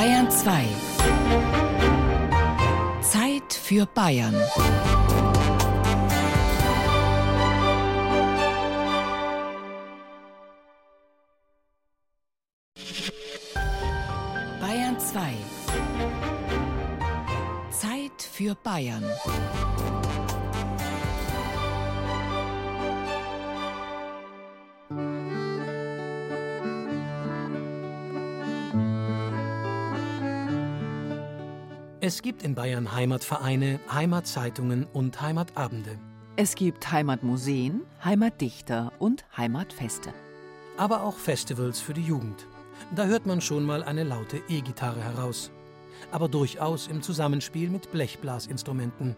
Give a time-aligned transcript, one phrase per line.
[0.00, 0.64] Bayern 2.
[3.02, 4.34] Zeit für Bayern.
[14.58, 15.34] Bayern 2.
[17.70, 19.04] Zeit für Bayern.
[32.10, 35.96] Es gibt in Bayern Heimatvereine, Heimatzeitungen und Heimatabende.
[36.34, 40.12] Es gibt Heimatmuseen, Heimatdichter und Heimatfeste.
[40.76, 42.48] Aber auch Festivals für die Jugend.
[42.96, 45.52] Da hört man schon mal eine laute E-Gitarre heraus.
[46.10, 49.14] Aber durchaus im Zusammenspiel mit Blechblasinstrumenten.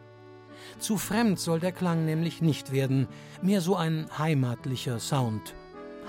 [0.79, 3.09] Zu fremd soll der Klang nämlich nicht werden,
[3.41, 5.55] mehr so ein heimatlicher Sound.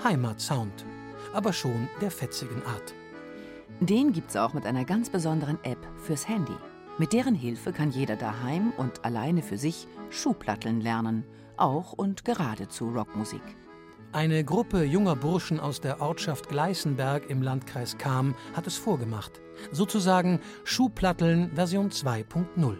[0.04, 0.84] Heimatsound,
[1.32, 2.92] aber schon der fetzigen Art.
[3.80, 6.52] Den gibt's auch mit einer ganz besonderen App fürs Handy.
[6.96, 11.24] Mit deren Hilfe kann jeder daheim und alleine für sich Schuhplatteln lernen,
[11.56, 13.42] auch und gerade zu Rockmusik.
[14.12, 19.40] Eine Gruppe junger Burschen aus der Ortschaft Gleißenberg im Landkreis Cham hat es vorgemacht.
[19.72, 22.76] Sozusagen Schuhplatteln Version 2.0.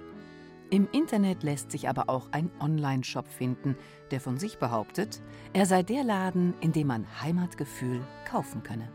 [0.70, 3.76] Im Internet lässt sich aber auch ein Online-Shop finden,
[4.12, 5.20] der von sich behauptet,
[5.52, 8.88] er sei der Laden, in dem man Heimatgefühl kaufen könne.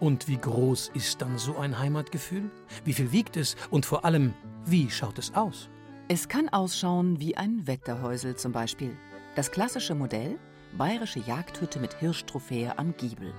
[0.00, 2.50] Und wie groß ist dann so ein Heimatgefühl?
[2.84, 3.56] Wie viel wiegt es?
[3.70, 5.68] Und vor allem, wie schaut es aus?
[6.08, 8.96] Es kann ausschauen wie ein Wetterhäusel zum Beispiel.
[9.34, 10.38] Das klassische Modell?
[10.76, 13.32] Bayerische Jagdhütte mit Hirschtrophäe am Giebel.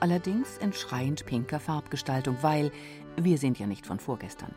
[0.00, 2.70] Allerdings in schreiend pinker Farbgestaltung, weil
[3.16, 4.54] wir sind ja nicht von vorgestern.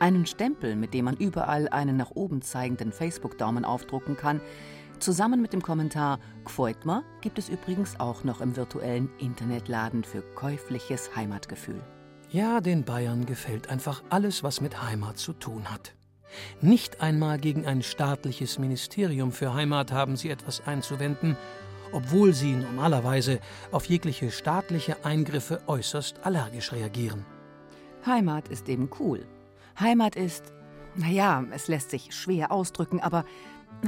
[0.00, 4.40] Einen Stempel, mit dem man überall einen nach oben zeigenden Facebook-Daumen aufdrucken kann,
[4.98, 11.14] Zusammen mit dem Kommentar Gfeutmer gibt es übrigens auch noch im virtuellen Internetladen für käufliches
[11.14, 11.82] Heimatgefühl.
[12.30, 15.94] Ja, den Bayern gefällt einfach alles, was mit Heimat zu tun hat.
[16.60, 21.36] Nicht einmal gegen ein staatliches Ministerium für Heimat haben sie etwas einzuwenden,
[21.92, 23.40] obwohl sie normalerweise
[23.70, 27.24] auf jegliche staatliche Eingriffe äußerst allergisch reagieren.
[28.04, 29.26] Heimat ist eben cool.
[29.78, 30.52] Heimat ist,
[30.96, 33.24] naja, es lässt sich schwer ausdrücken, aber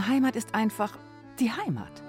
[0.09, 0.99] Heimat ist einfach
[1.39, 2.03] die Heimat.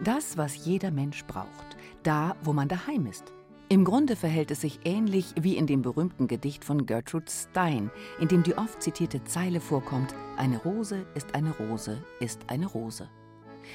[0.00, 3.32] Das, was jeder Mensch braucht, da, wo man daheim ist.
[3.68, 7.90] Im Grunde verhält es sich ähnlich wie in dem berühmten Gedicht von Gertrude Stein,
[8.20, 13.08] in dem die oft zitierte Zeile vorkommt: Eine Rose ist eine Rose ist eine Rose.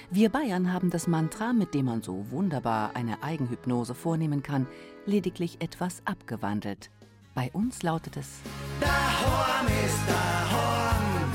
[0.10, 4.66] Wir Bayern haben das Mantra, mit dem man so wunderbar eine Eigenhypnose vornehmen kann,
[5.06, 6.90] lediglich etwas abgewandelt.
[7.36, 8.40] Bei uns lautet es:
[8.80, 11.32] Daheim ist daheim,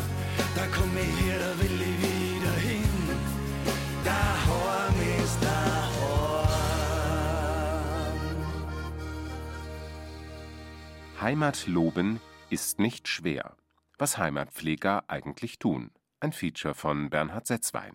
[0.55, 1.56] da komm her, da will ich wieder
[11.21, 13.57] Heimat loben ist nicht schwer.
[13.97, 15.91] Was Heimatpfleger eigentlich tun.
[16.21, 17.95] Ein Feature von Bernhard Setzwein.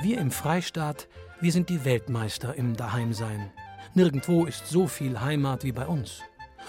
[0.00, 1.08] Wir im Freistaat,
[1.40, 3.50] wir sind die Weltmeister im Daheimsein.
[3.94, 6.22] Nirgendwo ist so viel Heimat wie bei uns.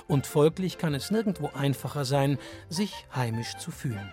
[0.07, 2.37] Und folglich kann es nirgendwo einfacher sein,
[2.69, 4.11] sich heimisch zu fühlen.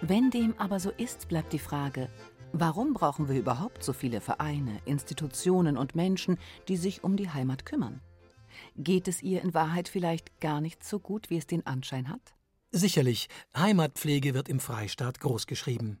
[0.00, 2.08] Wenn dem aber so ist, bleibt die Frage,
[2.52, 6.38] warum brauchen wir überhaupt so viele Vereine, Institutionen und Menschen,
[6.68, 8.00] die sich um die Heimat kümmern?
[8.76, 12.34] Geht es ihr in Wahrheit vielleicht gar nicht so gut, wie es den Anschein hat?
[12.70, 16.00] Sicherlich, Heimatpflege wird im Freistaat großgeschrieben.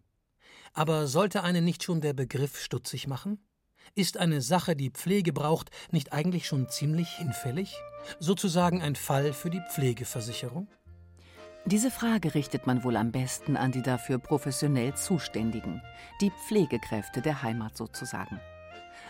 [0.72, 3.38] Aber sollte einen nicht schon der Begriff stutzig machen?
[3.94, 7.74] Ist eine Sache, die Pflege braucht, nicht eigentlich schon ziemlich hinfällig?
[8.18, 10.68] Sozusagen ein Fall für die Pflegeversicherung?
[11.66, 15.80] Diese Frage richtet man wohl am besten an die dafür professionell Zuständigen,
[16.20, 18.38] die Pflegekräfte der Heimat sozusagen.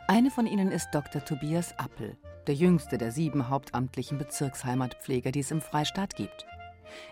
[0.06, 1.24] Eine von ihnen ist Dr.
[1.24, 2.16] Tobias Appel,
[2.46, 6.46] der jüngste der sieben hauptamtlichen Bezirksheimatpfleger, die es im Freistaat gibt.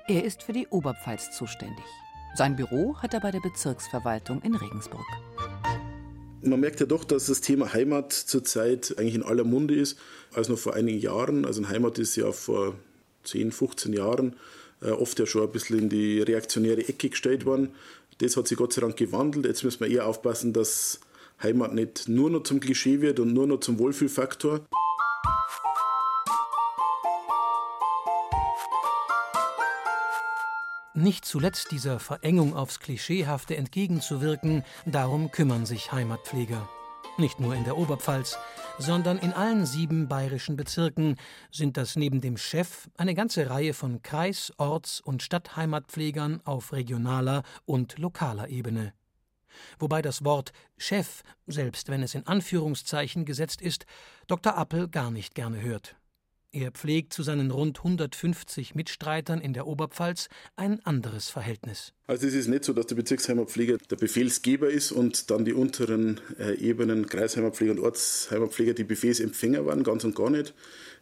[0.07, 1.85] Er ist für die Oberpfalz zuständig.
[2.35, 5.05] Sein Büro hat er bei der Bezirksverwaltung in Regensburg.
[6.43, 9.99] Man merkt ja doch, dass das Thema Heimat zurzeit eigentlich in aller Munde ist,
[10.33, 11.45] als noch vor einigen Jahren.
[11.45, 12.75] Also Heimat ist ja vor
[13.25, 14.35] 10, 15 Jahren
[14.81, 17.71] äh, oft ja schon ein bisschen in die reaktionäre Ecke gestellt worden.
[18.19, 19.47] Das hat sich Gott sei Dank gewandelt.
[19.47, 21.01] Jetzt müssen wir eher aufpassen, dass
[21.43, 24.61] Heimat nicht nur noch zum Klischee wird und nur noch zum Wohlfühlfaktor.
[30.95, 36.69] Nicht zuletzt dieser Verengung aufs Klischeehafte entgegenzuwirken, darum kümmern sich Heimatpfleger.
[37.17, 38.37] Nicht nur in der Oberpfalz,
[38.79, 41.17] sondern in allen sieben bayerischen Bezirken
[41.51, 47.43] sind das neben dem Chef eine ganze Reihe von Kreis-, Orts- und Stadtheimatpflegern auf regionaler
[47.65, 48.93] und lokaler Ebene.
[49.79, 53.87] Wobei das Wort Chef, selbst wenn es in Anführungszeichen gesetzt ist,
[54.27, 54.59] Dr.
[54.59, 55.97] Appel gar nicht gerne hört.
[56.55, 61.95] Er pflegt zu seinen rund 150 Mitstreitern in der Oberpfalz ein anderes Verhältnis.
[62.07, 66.21] Also es ist nicht so, dass der Bezirksheimatpfleger der Befehlsgeber ist und dann die unteren
[66.39, 70.53] äh, Ebenen, Kreisheimatpfleger und Ortsheimatpfleger, die Befehlsempfänger waren, ganz und gar nicht.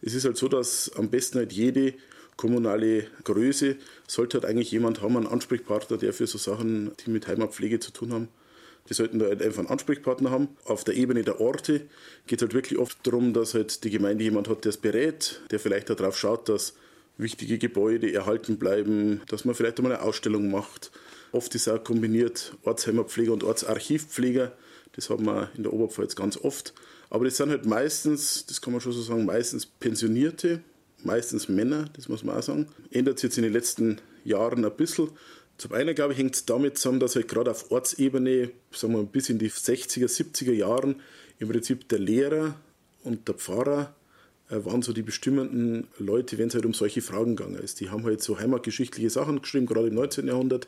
[0.01, 1.95] Es ist halt so, dass am besten halt jede
[2.37, 3.75] kommunale Größe
[4.07, 7.91] sollte halt eigentlich jemand haben, einen Ansprechpartner, der für so Sachen, die mit Heimatpflege zu
[7.91, 8.29] tun haben,
[8.89, 10.49] die sollten da halt einfach einen Ansprechpartner haben.
[10.65, 11.87] Auf der Ebene der Orte
[12.27, 15.59] geht halt wirklich oft darum, dass halt die Gemeinde jemand hat, der es berät, der
[15.59, 16.73] vielleicht darauf schaut, dass
[17.17, 20.91] wichtige Gebäude erhalten bleiben, dass man vielleicht einmal eine Ausstellung macht.
[21.31, 24.51] Oft ist auch kombiniert Ortsheimerpfleger und Ortsarchivpfleger.
[24.93, 26.73] Das haben wir in der Oberpfalz ganz oft.
[27.09, 30.61] Aber das sind halt meistens, das kann man schon so sagen, meistens Pensionierte,
[31.03, 32.67] meistens Männer, das muss man auch sagen.
[32.89, 35.09] Ändert sich jetzt in den letzten Jahren ein bisschen.
[35.61, 39.03] Zum einen, glaube ich, hängt es damit zusammen, dass halt gerade auf Ortsebene, sagen wir
[39.03, 40.95] bis in die 60er, 70er Jahren,
[41.37, 42.55] im Prinzip der Lehrer
[43.03, 43.93] und der Pfarrer
[44.49, 47.79] äh, waren so die bestimmenden Leute, wenn es halt um solche Fragen gegangen ist.
[47.79, 50.25] Die haben halt so heimatgeschichtliche Sachen geschrieben, gerade im 19.
[50.25, 50.65] Jahrhundert.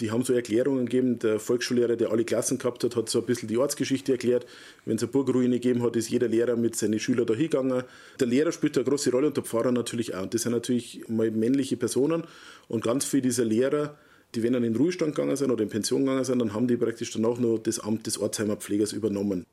[0.00, 1.20] Die haben so Erklärungen gegeben.
[1.20, 4.46] Der Volksschullehrer, der alle Klassen gehabt hat, hat so ein bisschen die Ortsgeschichte erklärt.
[4.84, 7.84] Wenn es eine Burgruine gegeben hat, ist jeder Lehrer mit seinen Schülern da hingegangen.
[8.18, 10.24] Der Lehrer spielt eine große Rolle und der Pfarrer natürlich auch.
[10.24, 12.24] Und das sind natürlich mal männliche Personen.
[12.66, 13.96] Und ganz viele dieser Lehrer
[14.34, 16.68] die, wenn dann in den Ruhestand gegangen sind oder in Pension gegangen sind, dann haben
[16.68, 19.44] die praktisch danach noch das Amt des Ortsheimerpflegers übernommen.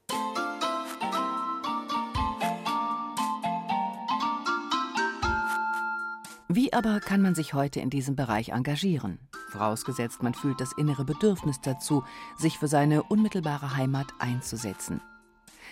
[6.54, 9.20] Wie aber kann man sich heute in diesem Bereich engagieren?
[9.52, 12.04] Vorausgesetzt, man fühlt das innere Bedürfnis dazu,
[12.38, 15.02] sich für seine unmittelbare Heimat einzusetzen.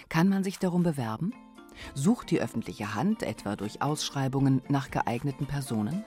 [0.08, 1.34] Kann man sich darum bewerben?
[1.96, 6.06] Sucht die öffentliche Hand etwa durch Ausschreibungen nach geeigneten Personen?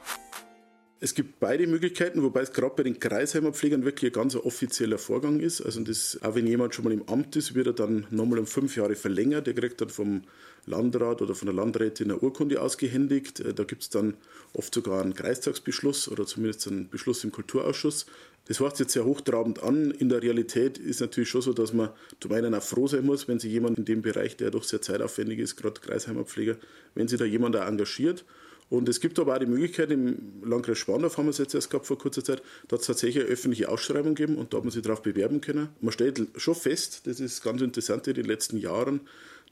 [1.05, 5.41] Es gibt beide Möglichkeiten, wobei es gerade bei den Kreisheimerpflegern wirklich ein ganz offizieller Vorgang
[5.41, 5.61] ist.
[5.61, 8.47] Also das, auch wenn jemand schon mal im Amt ist, wird er dann nochmal um
[8.47, 9.49] fünf Jahre verlängert.
[9.49, 10.23] Der kriegt dann vom
[10.65, 13.41] Landrat oder von der Landrätin eine Urkunde ausgehändigt.
[13.41, 14.15] Äh, da gibt es dann
[14.53, 18.07] oft sogar einen Kreistagsbeschluss oder zumindest einen Beschluss im Kulturausschuss.
[18.45, 19.91] Das hört jetzt sehr hochtrabend an.
[19.91, 21.91] In der Realität ist natürlich schon so, dass man
[22.21, 24.81] zum einen auch froh sein muss, wenn sich jemand in dem Bereich, der doch sehr
[24.81, 26.59] zeitaufwendig ist, gerade Kreisheimerpfleger,
[26.95, 28.25] wenn sich da jemand auch engagiert.
[28.69, 31.71] Und es gibt aber auch die Möglichkeit, im Landkreis Spandau haben wir es jetzt erst
[31.71, 34.65] gehabt vor kurzer Zeit, da hat es tatsächlich eine öffentliche Ausschreibung gegeben und da hat
[34.65, 35.69] man sich darauf bewerben können.
[35.81, 39.01] Man stellt schon fest, das ist ganz interessant in den letzten Jahren,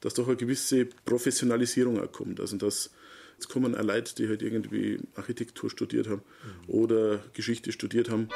[0.00, 2.40] dass doch eine gewisse Professionalisierung auch kommt.
[2.40, 2.90] Also dass
[3.34, 6.22] jetzt kommen auch Leute, die halt irgendwie Architektur studiert haben
[6.68, 6.74] mhm.
[6.74, 8.28] oder Geschichte studiert haben.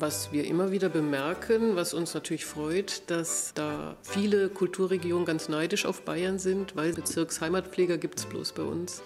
[0.00, 5.84] Was wir immer wieder bemerken, was uns natürlich freut, dass da viele Kulturregionen ganz neidisch
[5.84, 9.02] auf Bayern sind, weil Bezirksheimatpfleger gibt es bloß bei uns.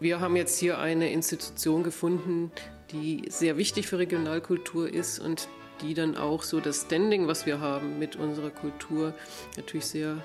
[0.00, 2.50] Wir haben jetzt hier eine Institution gefunden,
[2.90, 5.46] die sehr wichtig für Regionalkultur ist und
[5.80, 9.14] die dann auch so das Standing, was wir haben mit unserer Kultur,
[9.56, 10.16] natürlich sehr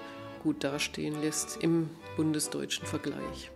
[0.42, 3.52] gut dastehen lässt im bundesdeutschen Vergleich.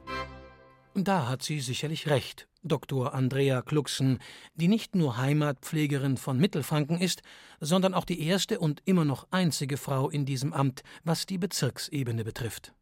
[0.94, 2.48] Und da hat sie sicherlich recht.
[2.64, 3.14] Dr.
[3.14, 4.20] Andrea Klucksen,
[4.56, 7.22] die nicht nur Heimatpflegerin von Mittelfranken ist,
[7.60, 12.24] sondern auch die erste und immer noch einzige Frau in diesem Amt, was die Bezirksebene
[12.24, 12.74] betrifft.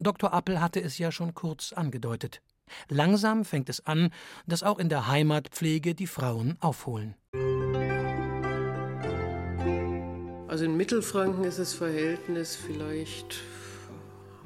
[0.00, 0.32] Dr.
[0.32, 2.42] Appel hatte es ja schon kurz angedeutet.
[2.88, 4.10] Langsam fängt es an,
[4.46, 7.14] dass auch in der Heimatpflege die Frauen aufholen.
[10.48, 13.36] Also in Mittelfranken ist das Verhältnis vielleicht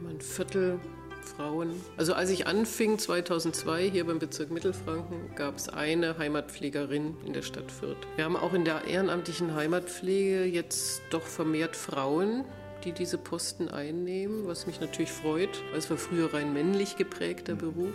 [0.08, 0.78] ein Viertel
[1.28, 1.70] Frauen.
[1.96, 7.42] Also als ich anfing 2002 hier beim Bezirk Mittelfranken, gab es eine Heimatpflegerin in der
[7.42, 8.06] Stadt Fürth.
[8.16, 12.44] Wir haben auch in der ehrenamtlichen Heimatpflege jetzt doch vermehrt Frauen,
[12.84, 17.54] die diese Posten einnehmen, was mich natürlich freut, weil es war früher rein männlich geprägter
[17.54, 17.94] Beruf.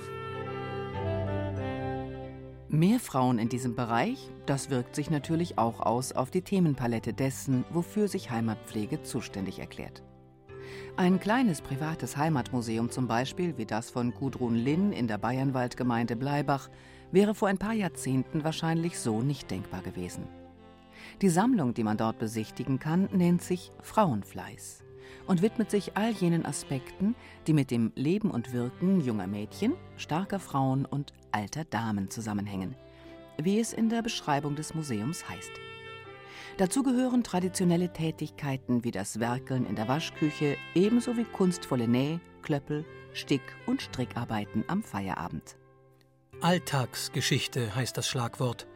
[2.74, 7.66] Mehr Frauen in diesem Bereich, das wirkt sich natürlich auch aus auf die Themenpalette dessen,
[7.70, 10.04] wofür sich Heimatpflege zuständig erklärt.
[10.98, 16.70] Ein kleines privates Heimatmuseum zum Beispiel, wie das von Gudrun Linn in der Bayernwaldgemeinde Bleibach,
[17.12, 20.28] wäre vor ein paar Jahrzehnten wahrscheinlich so nicht denkbar gewesen.
[21.22, 24.84] Die Sammlung, die man dort besichtigen kann, nennt sich Frauenfleiß
[25.28, 27.16] und widmet sich all jenen Aspekten,
[27.48, 32.76] die mit dem Leben und Wirken junger Mädchen, starker Frauen und alter Damen zusammenhängen,
[33.42, 35.52] wie es in der Beschreibung des Museums heißt.
[36.62, 42.86] Dazu gehören traditionelle Tätigkeiten wie das Werkeln in der Waschküche, ebenso wie kunstvolle Näh-, Klöppel-,
[43.14, 45.58] Stick- und Strickarbeiten am Feierabend.
[46.40, 48.68] Alltagsgeschichte heißt das Schlagwort.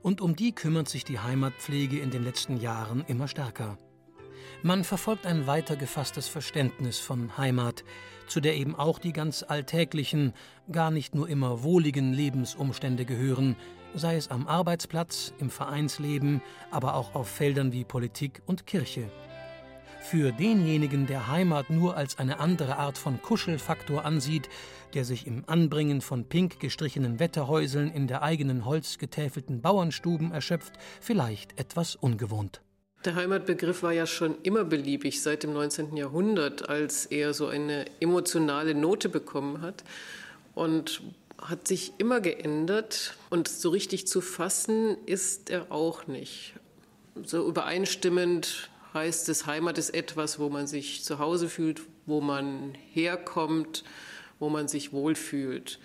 [0.00, 3.76] Und um die kümmert sich die Heimatpflege in den letzten Jahren immer stärker.
[4.62, 7.84] Man verfolgt ein weiter gefasstes Verständnis von Heimat,
[8.26, 10.32] zu der eben auch die ganz alltäglichen,
[10.72, 13.56] gar nicht nur immer wohligen Lebensumstände gehören,
[13.94, 19.10] sei es am Arbeitsplatz, im Vereinsleben, aber auch auf Feldern wie Politik und Kirche.
[20.02, 24.50] Für denjenigen, der Heimat nur als eine andere Art von Kuschelfaktor ansieht,
[24.92, 31.58] der sich im Anbringen von pink gestrichenen Wetterhäuseln in der eigenen holzgetäfelten Bauernstuben erschöpft, vielleicht
[31.58, 32.60] etwas ungewohnt.
[33.04, 35.96] Der Heimatbegriff war ja schon immer beliebig seit dem 19.
[35.96, 39.84] Jahrhundert, als er so eine emotionale Note bekommen hat
[40.54, 41.02] und
[41.38, 46.54] hat sich immer geändert und so richtig zu fassen ist er auch nicht.
[47.24, 52.74] So übereinstimmend heißt es, Heimat ist etwas, wo man sich zu Hause fühlt, wo man
[52.92, 53.84] herkommt,
[54.38, 55.78] wo man sich wohlfühlt.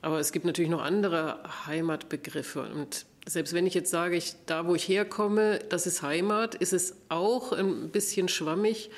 [0.00, 4.66] Aber es gibt natürlich noch andere Heimatbegriffe und selbst wenn ich jetzt sage, ich, da
[4.66, 8.90] wo ich herkomme, das ist Heimat, ist es auch ein bisschen schwammig.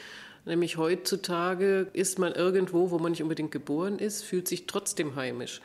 [0.47, 5.61] Nämlich heutzutage ist man irgendwo, wo man nicht unbedingt geboren ist, fühlt sich trotzdem heimisch.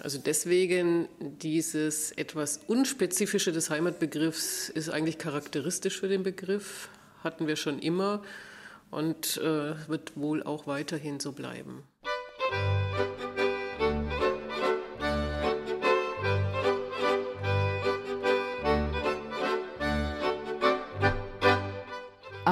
[0.00, 6.88] Also deswegen dieses etwas Unspezifische des Heimatbegriffs ist eigentlich charakteristisch für den Begriff,
[7.22, 8.22] hatten wir schon immer
[8.90, 11.84] und äh, wird wohl auch weiterhin so bleiben.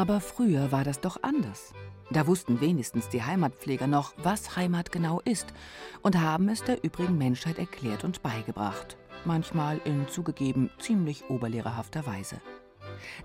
[0.03, 1.73] Aber früher war das doch anders.
[2.11, 5.55] Da wussten wenigstens die Heimatpfleger noch, was Heimat genau ist
[6.03, 8.97] und haben es der übrigen Menschheit erklärt und beigebracht.
[9.25, 12.41] Manchmal in zugegeben ziemlich oberlehrerhafter Weise.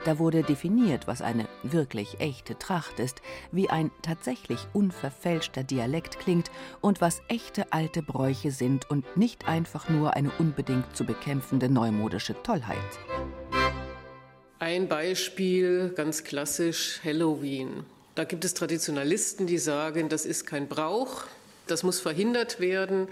[0.06, 6.52] Da wurde definiert, was eine wirklich echte Tracht ist, wie ein tatsächlich unverfälschter Dialekt klingt
[6.80, 12.36] und was echte alte Bräuche sind und nicht einfach nur eine unbedingt zu bekämpfende neumodische
[12.44, 13.00] Tollheit.
[14.60, 17.86] Ein Beispiel, ganz klassisch, Halloween.
[18.16, 21.26] Da gibt es Traditionalisten, die sagen, das ist kein Brauch,
[21.68, 23.08] das muss verhindert werden,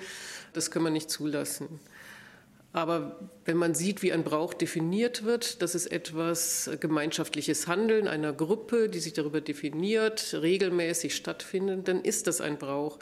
[0.53, 1.79] das können wir nicht zulassen.
[2.73, 8.33] Aber wenn man sieht, wie ein Brauch definiert wird, das ist etwas gemeinschaftliches Handeln einer
[8.33, 12.97] Gruppe, die sich darüber definiert, regelmäßig stattfindet, dann ist das ein Brauch.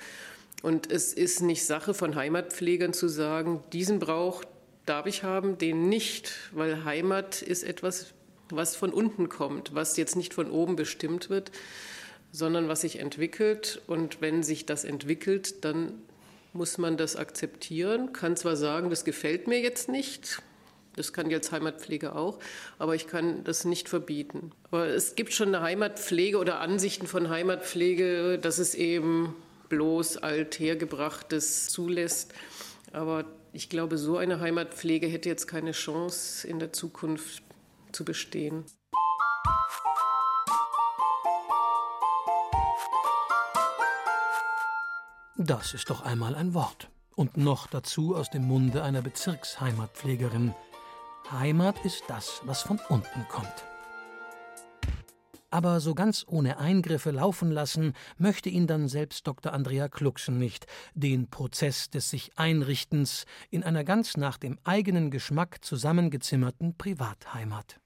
[0.61, 4.43] Und es ist nicht Sache von Heimatpflegern zu sagen, diesen Brauch
[4.85, 8.13] darf ich haben, den nicht, weil Heimat ist etwas
[8.55, 11.51] was von unten kommt, was jetzt nicht von oben bestimmt wird,
[12.31, 13.81] sondern was sich entwickelt.
[13.87, 15.93] Und wenn sich das entwickelt, dann
[16.53, 20.41] muss man das akzeptieren, kann zwar sagen, das gefällt mir jetzt nicht,
[20.95, 22.37] das kann jetzt Heimatpflege auch,
[22.77, 24.51] aber ich kann das nicht verbieten.
[24.69, 29.35] Aber es gibt schon eine Heimatpflege oder Ansichten von Heimatpflege, dass es eben
[29.69, 32.33] bloß althergebrachtes zulässt.
[32.91, 37.41] Aber ich glaube, so eine Heimatpflege hätte jetzt keine Chance in der Zukunft
[37.93, 38.65] zu bestehen.
[45.37, 46.89] Das ist doch einmal ein Wort.
[47.15, 50.55] Und noch dazu aus dem Munde einer Bezirksheimatpflegerin.
[51.31, 53.65] Heimat ist das, was von unten kommt.
[55.53, 59.53] Aber so ganz ohne Eingriffe laufen lassen möchte ihn dann selbst Dr.
[59.53, 65.63] Andrea Klucksen nicht, den Prozess des sich Einrichtens in einer ganz nach dem eigenen Geschmack
[65.63, 67.79] zusammengezimmerten Privatheimat.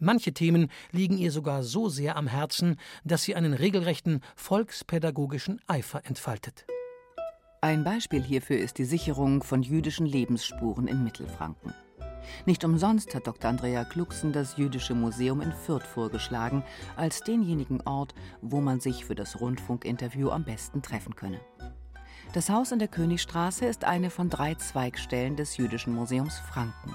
[0.00, 6.04] Manche Themen liegen ihr sogar so sehr am Herzen, dass sie einen regelrechten volkspädagogischen Eifer
[6.04, 6.66] entfaltet.
[7.60, 11.72] Ein Beispiel hierfür ist die Sicherung von jüdischen Lebensspuren in Mittelfranken.
[12.46, 13.50] Nicht umsonst hat Dr.
[13.50, 16.64] Andrea Klucksen das Jüdische Museum in Fürth vorgeschlagen,
[16.96, 21.40] als denjenigen Ort, wo man sich für das Rundfunkinterview am besten treffen könne.
[22.32, 26.94] Das Haus in der Königstraße ist eine von drei Zweigstellen des Jüdischen Museums Franken.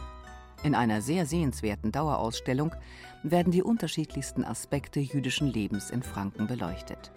[0.64, 2.72] In einer sehr sehenswerten Dauerausstellung
[3.22, 7.12] werden die unterschiedlichsten Aspekte jüdischen Lebens in Franken beleuchtet.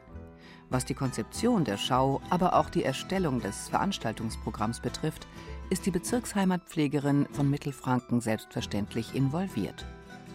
[0.70, 5.26] Was die Konzeption der Schau, aber auch die Erstellung des Veranstaltungsprogramms betrifft,
[5.70, 9.84] ist die Bezirksheimatpflegerin von Mittelfranken selbstverständlich involviert.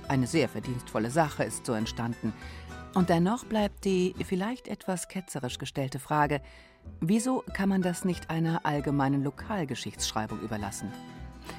[0.08, 2.34] Eine sehr verdienstvolle Sache ist so entstanden.
[2.94, 6.42] Und dennoch bleibt die vielleicht etwas ketzerisch gestellte Frage,
[7.00, 10.92] wieso kann man das nicht einer allgemeinen Lokalgeschichtsschreibung überlassen?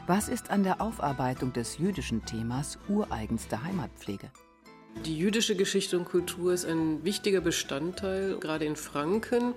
[0.07, 4.31] Was ist an der Aufarbeitung des jüdischen Themas ureigenste Heimatpflege?
[5.05, 9.55] Die jüdische Geschichte und Kultur ist ein wichtiger Bestandteil, gerade in Franken,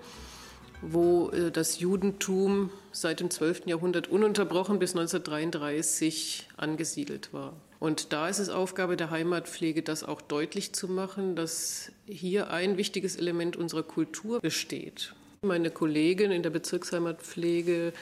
[0.81, 3.63] wo äh, das Judentum seit dem 12.
[3.65, 7.53] Jahrhundert ununterbrochen bis 1933 angesiedelt war.
[7.79, 12.77] Und da ist es Aufgabe der Heimatpflege, das auch deutlich zu machen, dass hier ein
[12.77, 15.13] wichtiges Element unserer Kultur besteht.
[15.43, 17.93] Meine Kollegin in der Bezirksheimatpflege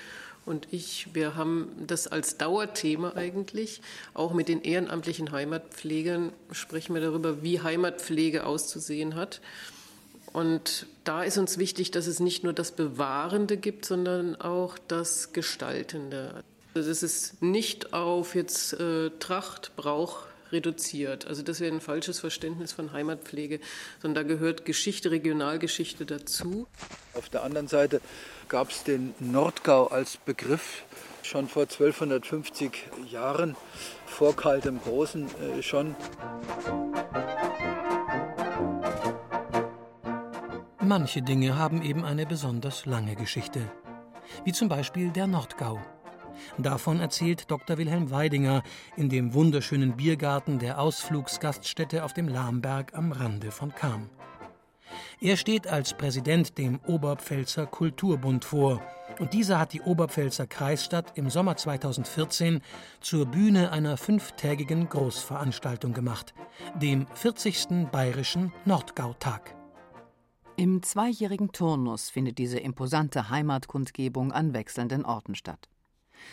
[0.46, 3.82] und ich, wir haben das als Dauerthema eigentlich.
[4.14, 9.42] Auch mit den ehrenamtlichen Heimatpflegern sprechen wir darüber, wie Heimatpflege auszusehen hat.
[10.36, 15.32] Und da ist uns wichtig, dass es nicht nur das Bewahrende gibt, sondern auch das
[15.32, 16.44] Gestaltende.
[16.74, 21.26] Also das ist nicht auf jetzt äh, Tracht, Brauch reduziert.
[21.26, 23.62] Also das wäre ein falsches Verständnis von Heimatpflege,
[24.02, 26.68] sondern da gehört Geschichte, Regionalgeschichte dazu.
[27.14, 28.02] Auf der anderen Seite
[28.50, 30.84] gab es den Nordgau als Begriff
[31.24, 33.56] schon vor 1250 Jahren,
[34.06, 35.96] vor Karl dem Großen äh, schon.
[40.86, 43.72] Manche Dinge haben eben eine besonders lange Geschichte,
[44.44, 45.80] wie zum Beispiel der Nordgau.
[46.60, 47.80] Davon erzählt Dr.
[47.80, 48.62] Wilhelm Weidinger
[48.96, 54.12] in dem wunderschönen Biergarten der Ausflugsgaststätte auf dem Lahmberg am Rande von Cham.
[55.20, 58.80] Er steht als Präsident dem Oberpfälzer Kulturbund vor.
[59.18, 62.62] Und dieser hat die Oberpfälzer Kreisstadt im Sommer 2014
[63.02, 66.36] zur Bühne einer fünftägigen Großveranstaltung gemacht,
[66.76, 67.90] dem 40.
[67.92, 69.56] Bayerischen Nordgautag.
[70.58, 75.68] Im zweijährigen Turnus findet diese imposante Heimatkundgebung an wechselnden Orten statt.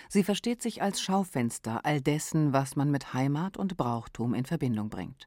[0.09, 4.91] Sie versteht sich als Schaufenster all dessen, was man mit Heimat und Brauchtum in Verbindung
[4.91, 5.27] bringt.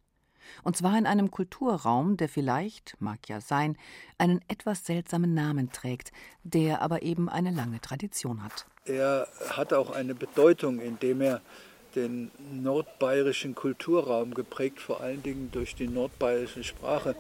[0.64, 3.78] Und zwar in einem Kulturraum, der vielleicht, mag ja sein,
[4.18, 8.66] einen etwas seltsamen Namen trägt, der aber eben eine lange Tradition hat.
[8.86, 11.42] Er hat auch eine Bedeutung, indem er
[11.96, 17.16] den nordbayerischen Kulturraum, geprägt vor allen Dingen durch die nordbayerische Sprache,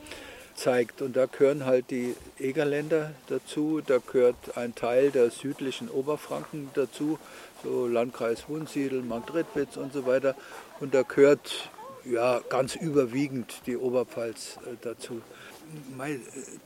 [0.55, 1.01] zeigt.
[1.01, 7.19] Und da gehören halt die Egerländer dazu, da gehört ein Teil der südlichen Oberfranken dazu,
[7.63, 10.35] so Landkreis Wunsiedel, Marktredwitz und so weiter.
[10.79, 11.69] Und da gehört
[12.05, 15.21] ja ganz überwiegend die Oberpfalz äh, dazu.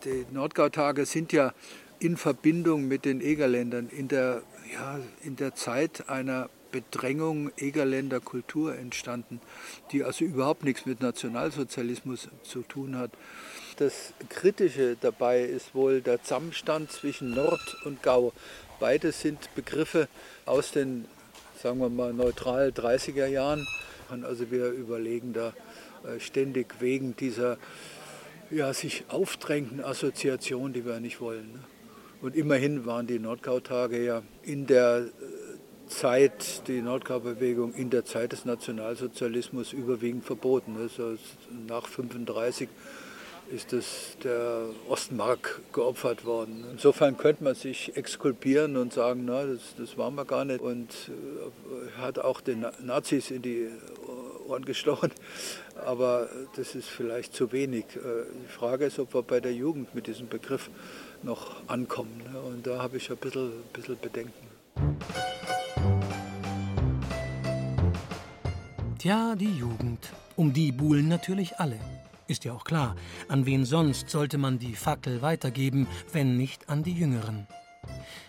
[0.04, 1.54] Die Nordgautage sind ja
[2.00, 4.42] in Verbindung mit den Egerländern in der,
[4.74, 9.42] ja, in der Zeit einer Bedrängung Egerländer Kultur entstanden,
[9.92, 13.12] die also überhaupt nichts mit Nationalsozialismus zu tun hat.
[13.80, 18.34] Das Kritische dabei ist wohl der Zusammenstand zwischen Nord und Gau.
[18.78, 20.10] Beides sind Begriffe
[20.46, 21.06] aus den,
[21.64, 23.66] sagen wir mal, neutral 30er Jahren.
[24.24, 25.54] Also wir überlegen da
[26.04, 27.58] äh, ständig wegen dieser
[28.52, 31.54] ja, sich aufdrängenden Assoziation, die wir nicht wollen.
[31.54, 31.60] Ne?
[32.22, 38.34] Und immerhin waren die Nordgau-Tage ja in der äh, Zeit, die Nordgau-Bewegung in der Zeit
[38.34, 40.76] des Nationalsozialismus überwiegend verboten.
[40.78, 41.16] Also
[41.66, 42.68] nach 1935
[43.52, 46.66] ist es der Ostmark geopfert worden.
[46.72, 50.90] Insofern könnte man sich exkulpieren und sagen, na, das, das waren wir gar nicht und
[51.10, 53.70] äh, hat auch den Nazis in die
[54.48, 55.12] Ohren gestochen.
[55.86, 57.86] Aber das ist vielleicht zu wenig.
[57.96, 60.70] Äh, die Frage ist, ob wir bei der Jugend mit diesem Begriff
[61.24, 62.22] noch ankommen.
[62.32, 62.40] Ne?
[62.40, 64.48] Und da habe ich ein bisschen, ein bisschen Bedenken.
[69.00, 70.10] Tja, die Jugend.
[70.36, 71.80] Um die buhlen natürlich alle.
[72.30, 72.96] Ist ja auch klar,
[73.28, 77.48] an wen sonst sollte man die Fackel weitergeben, wenn nicht an die Jüngeren.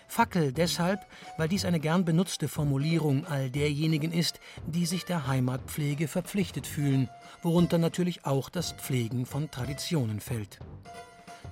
[0.09, 1.01] Fackel deshalb,
[1.37, 7.11] weil dies eine gern benutzte Formulierung all derjenigen ist, die sich der Heimatpflege verpflichtet fühlen,
[7.43, 10.61] worunter natürlich auch das Pflegen von Traditionen fällt.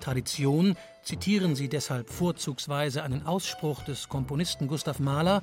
[0.00, 5.42] Tradition zitieren Sie deshalb vorzugsweise einen Ausspruch des Komponisten Gustav Mahler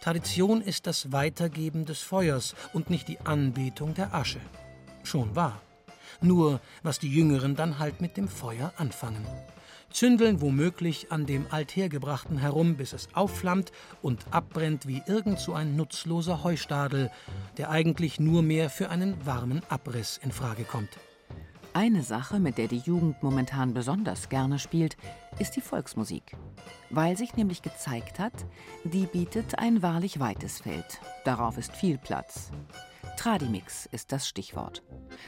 [0.00, 4.40] Tradition ist das Weitergeben des Feuers und nicht die Anbetung der Asche.
[5.02, 5.60] Schon wahr.
[6.20, 9.26] Nur, was die Jüngeren dann halt mit dem Feuer anfangen.
[9.90, 13.70] Zündeln womöglich an dem Althergebrachten herum, bis es aufflammt
[14.02, 17.12] und abbrennt wie irgend so ein nutzloser Heustadel,
[17.58, 20.90] der eigentlich nur mehr für einen warmen Abriss in Frage kommt.
[21.76, 24.96] Eine Sache, mit der die Jugend momentan besonders gerne spielt,
[25.40, 26.36] ist die Volksmusik.
[26.90, 28.46] Weil sich nämlich gezeigt hat,
[28.84, 31.00] die bietet ein wahrlich weites Feld.
[31.24, 32.50] Darauf ist viel Platz.
[33.16, 34.82] Tradimix ist das Stichwort.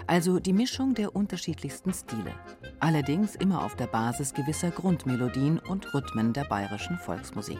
[0.06, 2.34] Also die Mischung der unterschiedlichsten Stile.
[2.80, 7.58] Allerdings immer auf der Basis gewisser Grundmelodien und Rhythmen der bayerischen Volksmusik.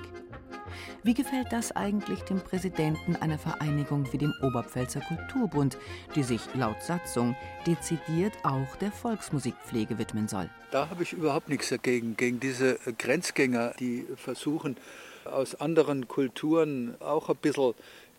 [1.03, 5.79] Wie gefällt das eigentlich dem Präsidenten einer Vereinigung wie dem Oberpfälzer Kulturbund,
[6.15, 10.51] die sich laut Satzung dezidiert auch der Volksmusikpflege widmen soll?
[10.71, 14.77] Da habe ich überhaupt nichts dagegen, gegen diese Grenzgänger, die versuchen,
[15.25, 17.75] aus anderen Kulturen auch ein bisschen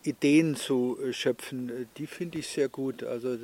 [0.08, 3.02] Ideen zu äh, schöpfen, äh, die finde ich sehr gut.
[3.02, 3.36] Also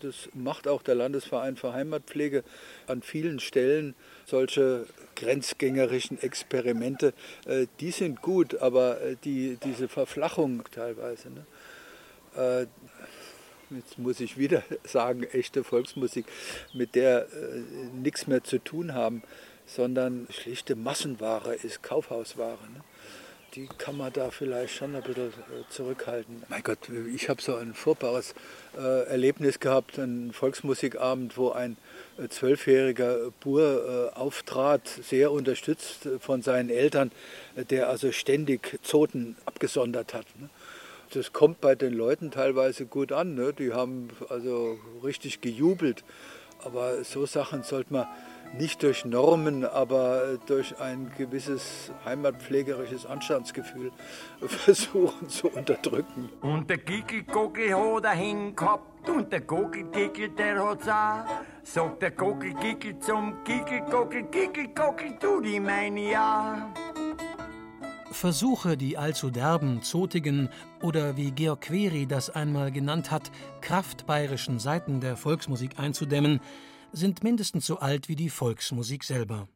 [0.00, 2.42] das macht auch der Landesverein für Heimatpflege
[2.86, 3.94] an vielen Stellen.
[4.26, 7.14] Solche grenzgängerischen Experimente,
[7.46, 11.28] äh, die sind gut, aber die, diese Verflachung teilweise.
[11.30, 12.66] Ne?
[13.70, 16.26] Jetzt muss ich wieder sagen, echte Volksmusik,
[16.72, 17.26] mit der
[17.94, 19.22] nichts mehr zu tun haben,
[19.66, 22.58] sondern schlichte Massenware ist Kaufhausware.
[22.72, 22.84] Ne?
[23.54, 26.42] Die kann man da vielleicht schon ein bisschen äh, zurückhalten.
[26.48, 26.78] Mein Gott,
[27.14, 28.34] ich habe so ein furchtbares
[28.78, 31.76] äh, Erlebnis gehabt, einen Volksmusikabend, wo ein
[32.18, 37.10] äh, zwölfjähriger Bur auftrat, sehr unterstützt von seinen Eltern,
[37.56, 40.26] der also ständig Zoten abgesondert hat.
[40.38, 40.48] Ne?
[41.12, 43.34] Das kommt bei den Leuten teilweise gut an.
[43.34, 43.52] Ne?
[43.52, 46.04] Die haben also richtig gejubelt.
[46.62, 48.06] Aber so Sachen sollte man
[48.52, 53.92] nicht durch Normen, aber durch ein gewisses heimatpflegerisches Anstandsgefühl
[54.40, 56.28] versuchen zu unterdrücken.
[56.40, 61.24] Und der Gickel-Gockel hat er hingehabt und der Gockel-Gickel, der hat's auch.
[61.62, 66.72] Sagt der Gockel-Gickel zum Gickel-Gockel, Gickel-Gockel, du die meine ja.
[68.10, 70.48] Versuche, die allzu derben, zotigen
[70.82, 76.40] oder wie Georg Query das einmal genannt hat, kraftbayerischen Seiten der Volksmusik einzudämmen,
[76.92, 79.48] sind mindestens so alt wie die Volksmusik selber.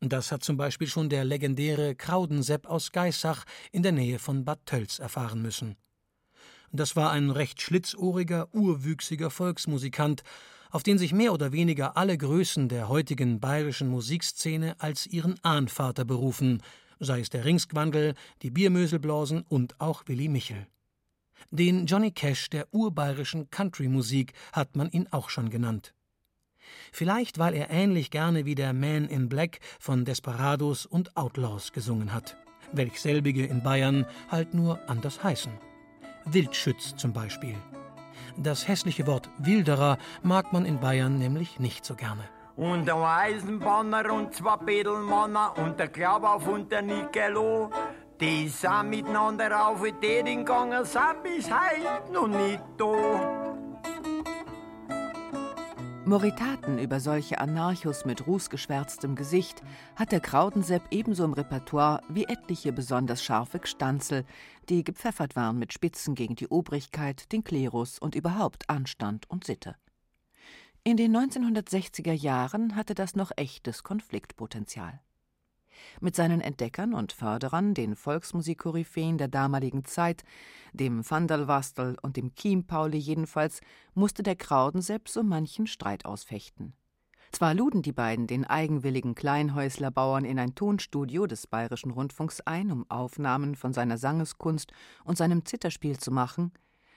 [0.00, 4.64] Das hat zum Beispiel schon der legendäre Kraudensepp aus Geissach in der Nähe von Bad
[4.64, 5.76] Tölz erfahren müssen.
[6.70, 10.22] Das war ein recht schlitzohriger, urwüchsiger Volksmusikant,
[10.70, 16.04] auf den sich mehr oder weniger alle Größen der heutigen bayerischen Musikszene als ihren Ahnvater
[16.04, 16.62] berufen,
[17.00, 20.66] sei es der Ringsgwandel, die Biermöselblasen und auch Willi Michel.
[21.50, 25.94] Den Johnny Cash der urbayerischen Country-Musik hat man ihn auch schon genannt.
[26.92, 32.12] Vielleicht, weil er ähnlich gerne wie der Man in Black von Desperados und Outlaws gesungen
[32.12, 32.36] hat,
[32.72, 35.52] welch selbige in Bayern halt nur anders heißen.
[36.24, 37.54] Wildschütz zum Beispiel.
[38.36, 42.22] Das hässliche Wort Wilderer mag man in Bayern nämlich nicht so gerne.
[42.56, 47.70] Und ein Eisenbahner und zwei Bedelmanner und der Glaubauf und der Nicolo,
[48.20, 53.47] die sind miteinander auf Ideen gegangen, sind bis heute noch nicht da.
[56.08, 59.62] Moritaten über solche Anarchos mit rußgeschwärztem Gesicht
[59.94, 64.24] hat der Kraudensepp ebenso im Repertoire wie etliche besonders scharfe Gstanzel,
[64.70, 69.76] die gepfeffert waren mit Spitzen gegen die Obrigkeit, den Klerus und überhaupt Anstand und Sitte.
[70.82, 75.02] In den 1960er Jahren hatte das noch echtes Konfliktpotenzial.
[76.00, 80.24] Mit seinen Entdeckern und Förderern, den Volksmusikkoryphäen der damaligen Zeit,
[80.72, 83.60] dem Vandalwastel und dem Chiempauli jedenfalls,
[83.94, 86.74] musste der Kraudensepp so manchen Streit ausfechten.
[87.30, 92.90] Zwar luden die beiden den eigenwilligen Kleinhäuslerbauern in ein Tonstudio des Bayerischen Rundfunks ein, um
[92.90, 94.72] Aufnahmen von seiner Sangeskunst
[95.04, 96.52] und seinem Zitterspiel zu machen,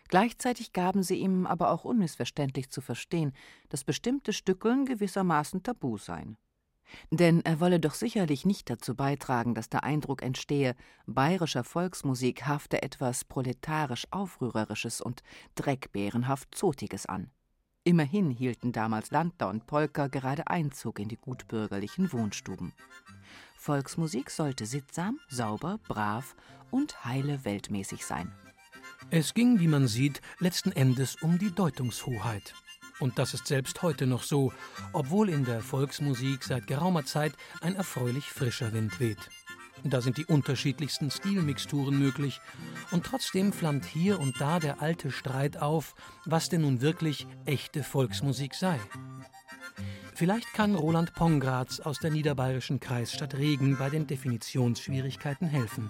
[0.07, 3.33] gleichzeitig gaben sie ihm aber auch unmissverständlich zu verstehen,
[3.69, 6.37] dass bestimmte Stückeln gewissermaßen tabu seien.
[7.09, 10.75] Denn er wolle doch sicherlich nicht dazu beitragen, dass der Eindruck entstehe,
[11.05, 15.23] bayerischer Volksmusik hafte etwas proletarisch Aufrührerisches und
[15.55, 17.29] dreckbärenhaft Zotiges an.
[17.83, 22.73] Immerhin hielten damals Landler und Polka gerade Einzug in die gutbürgerlichen Wohnstuben.
[23.57, 26.35] Volksmusik sollte sittsam, sauber, brav
[26.69, 28.31] und heile weltmäßig sein.
[29.09, 32.53] Es ging, wie man sieht, letzten Endes um die Deutungshoheit.
[33.01, 34.53] Und das ist selbst heute noch so,
[34.93, 39.17] obwohl in der Volksmusik seit geraumer Zeit ein erfreulich frischer Wind weht.
[39.83, 42.39] Da sind die unterschiedlichsten Stilmixturen möglich,
[42.91, 47.83] und trotzdem flammt hier und da der alte Streit auf, was denn nun wirklich echte
[47.83, 48.79] Volksmusik sei.
[50.13, 55.89] Vielleicht kann Roland Pongratz aus der niederbayerischen Kreisstadt Regen bei den Definitionsschwierigkeiten helfen.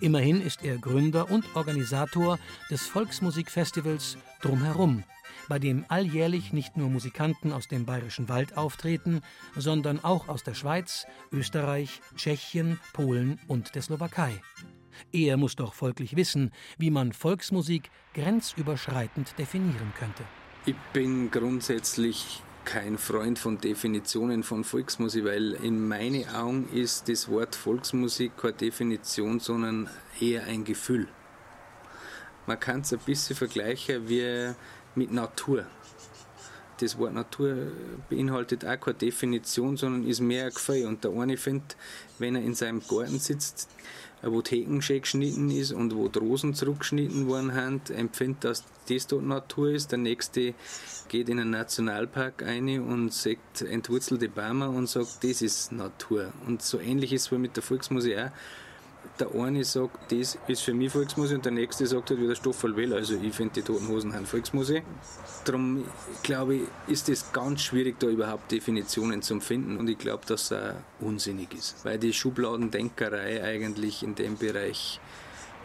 [0.00, 5.04] Immerhin ist er Gründer und Organisator des Volksmusikfestivals Drumherum,
[5.48, 9.20] bei dem alljährlich nicht nur Musikanten aus dem Bayerischen Wald auftreten,
[9.56, 14.40] sondern auch aus der Schweiz, Österreich, Tschechien, Polen und der Slowakei.
[15.12, 20.24] Er muss doch folglich wissen, wie man Volksmusik grenzüberschreitend definieren könnte.
[20.64, 27.28] Ich bin grundsätzlich kein Freund von Definitionen von Volksmusik, weil in meinen Augen ist das
[27.28, 29.88] Wort Volksmusik keine Definition, sondern
[30.20, 31.06] eher ein Gefühl.
[32.46, 34.52] Man kann es ein bisschen vergleichen wie
[34.96, 35.66] mit Natur.
[36.78, 37.72] Das Wort Natur
[38.10, 40.86] beinhaltet auch keine Definition, sondern ist mehr ein Gefühl.
[40.86, 41.76] Und der eine findet,
[42.18, 43.70] wenn er in seinem Garten sitzt,
[44.22, 48.64] wo die Hecken schön geschnitten ist und wo die Rosen zurückgeschnitten worden sind, empfindet, dass
[48.88, 49.90] das dort Natur ist.
[49.90, 50.54] Der nächste
[51.08, 56.32] geht in einen Nationalpark ein und sagt entwurzelte Bäume und sagt, das ist Natur.
[56.46, 58.30] Und so ähnlich ist es mit der Volksmusik auch
[59.18, 62.76] der eine sagt, das ist für mich Volksmusik und der nächste sagt halt wieder Stoffel
[62.76, 62.94] Well.
[62.94, 64.84] Also ich finde die Toten Hosen haben Volksmusik.
[65.44, 65.84] Darum
[66.22, 70.52] glaube ich, ist es ganz schwierig, da überhaupt Definitionen zu finden und ich glaube, dass
[70.52, 75.00] auch unsinnig ist, weil die Schubladendenkerei eigentlich in dem Bereich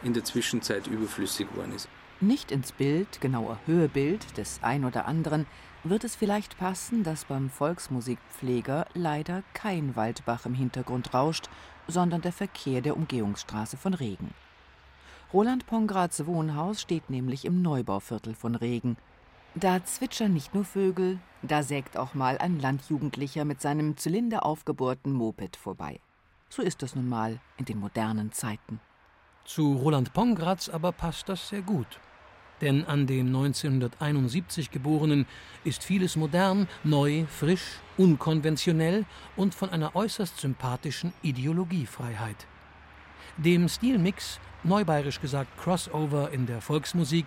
[0.03, 1.87] in der Zwischenzeit überflüssig geworden ist.
[2.19, 5.47] Nicht ins Bild, genauer Höhebild des ein oder anderen,
[5.83, 11.49] wird es vielleicht passen, dass beim Volksmusikpfleger leider kein Waldbach im Hintergrund rauscht
[11.87, 14.33] sondern der Verkehr der Umgehungsstraße von Regen.
[15.33, 18.97] Roland Pongrads Wohnhaus steht nämlich im Neubauviertel von Regen.
[19.55, 25.55] Da zwitschern nicht nur Vögel, da sägt auch mal ein Landjugendlicher mit seinem zylinderaufgebohrten Moped
[25.55, 25.99] vorbei.
[26.49, 28.79] So ist es nun mal in den modernen Zeiten.
[29.45, 31.99] Zu Roland Pongratz aber passt das sehr gut.
[32.61, 35.25] Denn an dem 1971 Geborenen
[35.63, 42.47] ist vieles modern, neu, frisch, unkonventionell und von einer äußerst sympathischen Ideologiefreiheit.
[43.37, 47.25] Dem Stilmix, neubayerisch gesagt Crossover in der Volksmusik,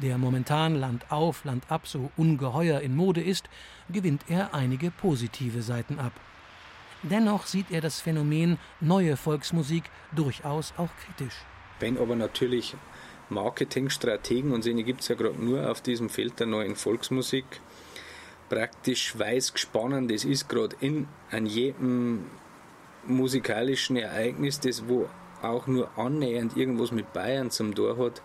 [0.00, 3.48] der momentan Land auf, Land ab so ungeheuer in Mode ist,
[3.88, 6.12] gewinnt er einige positive Seiten ab.
[7.04, 11.34] Dennoch sieht er das Phänomen neue Volksmusik durchaus auch kritisch.
[11.80, 12.76] Wenn aber natürlich
[13.32, 17.44] Marketingstrategen, und seine gibt es ja gerade nur auf diesem Feld der neuen Volksmusik,
[18.48, 22.26] praktisch weiß gespannt, das ist gerade in an jedem
[23.06, 25.08] musikalischen Ereignis, das wo
[25.42, 28.22] auch nur annähernd irgendwas mit Bayern zum Tor hat,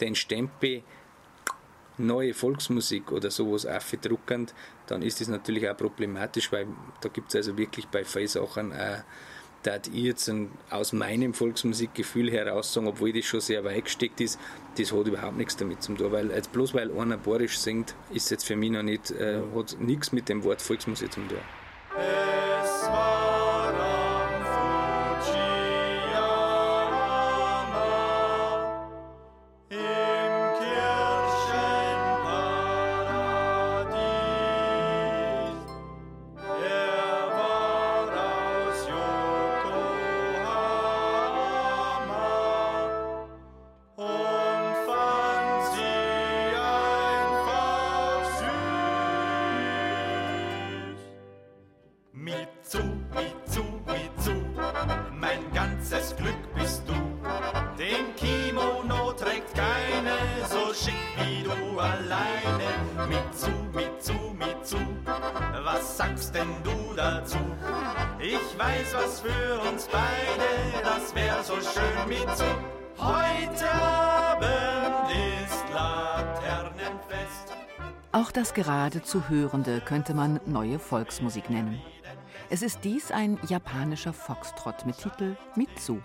[0.00, 0.82] den Stempel
[1.98, 4.54] neue Volksmusik oder sowas aufgedruckend,
[4.86, 6.66] dann ist das natürlich auch problematisch, weil
[7.00, 9.02] da gibt es also wirklich bei vielen Sachen auch
[9.62, 10.30] da ich jetzt
[10.70, 14.38] aus meinem Volksmusikgefühl heraus sagen, obwohl das schon sehr weit gesteckt ist,
[14.78, 16.12] das hat überhaupt nichts damit zu tun.
[16.12, 19.76] Weil jetzt bloß weil einer Borisch singt, ist jetzt für mich noch nicht, äh, hat
[19.80, 21.38] nichts mit dem Wort Volksmusik zu tun.
[66.30, 67.38] Sagst denn du dazu?
[68.18, 72.44] Ich weiß was für uns beide, das wär so schön Mitsu.
[72.98, 75.10] Heute Abend
[75.44, 77.54] ist Laternenfest.
[78.12, 81.80] Auch das geradezu Hörende könnte man neue Volksmusik nennen.
[82.50, 86.00] Es ist dies ein japanischer Foxtrott mit Titel Mitsu,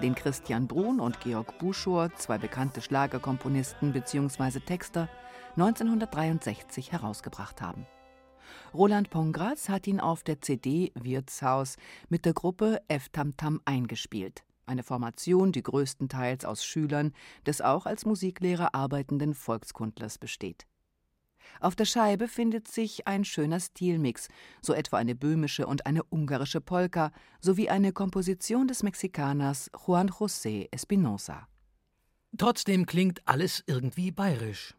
[0.00, 4.60] den Christian Brun und Georg Buschor, zwei bekannte Schlagerkomponisten bzw.
[4.60, 5.08] Texter,
[5.56, 7.86] 1963 herausgebracht haben.
[8.74, 11.76] Roland Pongratz hat ihn auf der CD Wirtshaus
[12.08, 14.44] mit der Gruppe F Tam Tam eingespielt.
[14.66, 17.12] Eine Formation, die größtenteils aus Schülern
[17.46, 20.66] des auch als Musiklehrer arbeitenden Volkskundlers besteht.
[21.60, 24.28] Auf der Scheibe findet sich ein schöner Stilmix,
[24.60, 30.68] so etwa eine böhmische und eine ungarische Polka sowie eine Komposition des Mexikaners Juan José
[30.70, 31.48] Espinosa.
[32.36, 34.74] Trotzdem klingt alles irgendwie bayerisch.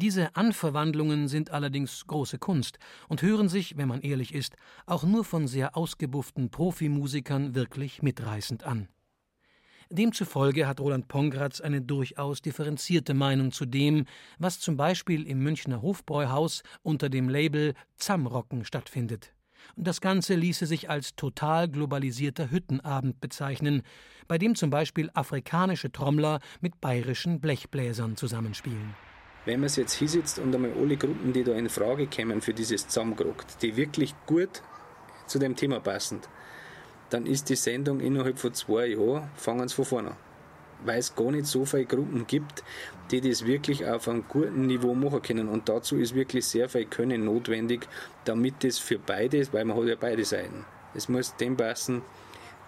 [0.00, 5.24] Diese Anverwandlungen sind allerdings große Kunst und hören sich, wenn man ehrlich ist, auch nur
[5.26, 8.88] von sehr ausgebufften Profimusikern wirklich mitreißend an.
[9.90, 14.06] Demzufolge hat Roland Pongratz eine durchaus differenzierte Meinung zu dem,
[14.38, 19.34] was zum Beispiel im Münchner Hofbräuhaus unter dem Label Zamrocken stattfindet.
[19.76, 23.82] Das Ganze ließe sich als total globalisierter Hüttenabend bezeichnen,
[24.28, 28.94] bei dem zum Beispiel afrikanische Trommler mit bayerischen Blechbläsern zusammenspielen.
[29.46, 32.52] Wenn man es jetzt hinsetzt und einmal alle Gruppen, die da in Frage kämen für
[32.52, 34.62] dieses zusammengerockt, die wirklich gut
[35.26, 36.20] zu dem Thema passen,
[37.08, 40.16] dann ist die Sendung innerhalb von zwei Jahren, fangen sie von vorne an.
[40.84, 42.62] Weil es gar nicht so viele Gruppen gibt,
[43.10, 45.48] die das wirklich auf einem guten Niveau machen können.
[45.48, 47.86] Und dazu ist wirklich sehr viel Können notwendig,
[48.24, 50.64] damit das für beide, weil man hat ja beide Seiten.
[50.94, 52.02] Es muss dem passen,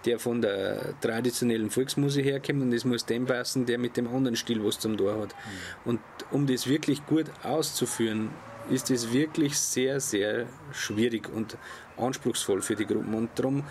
[0.05, 4.35] der von der traditionellen Volksmusik herkommt und es muss dem passen, der mit dem anderen
[4.35, 5.35] Stil was zum Tor hat.
[5.85, 5.99] Und
[6.31, 8.29] um das wirklich gut auszuführen,
[8.69, 11.57] ist es wirklich sehr, sehr schwierig und
[11.97, 13.13] anspruchsvoll für die Gruppen.
[13.13, 13.63] Und darum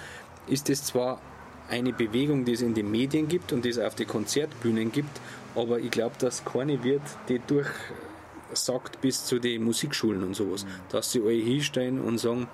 [0.46, 1.20] ist es zwar
[1.68, 5.20] eine Bewegung, die es in den Medien gibt und die es auf die Konzertbühnen gibt,
[5.54, 11.12] aber ich glaube, dass keine wird, die durchsagt bis zu den Musikschulen und sowas, dass
[11.12, 12.48] sie alle hinstellen und sagen,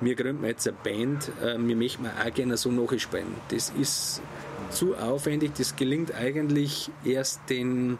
[0.00, 3.34] wir gründen jetzt eine Band, äh, wir möchten auch gerne so nachspielen.
[3.48, 4.22] Das ist
[4.70, 7.98] zu aufwendig, das gelingt eigentlich erst den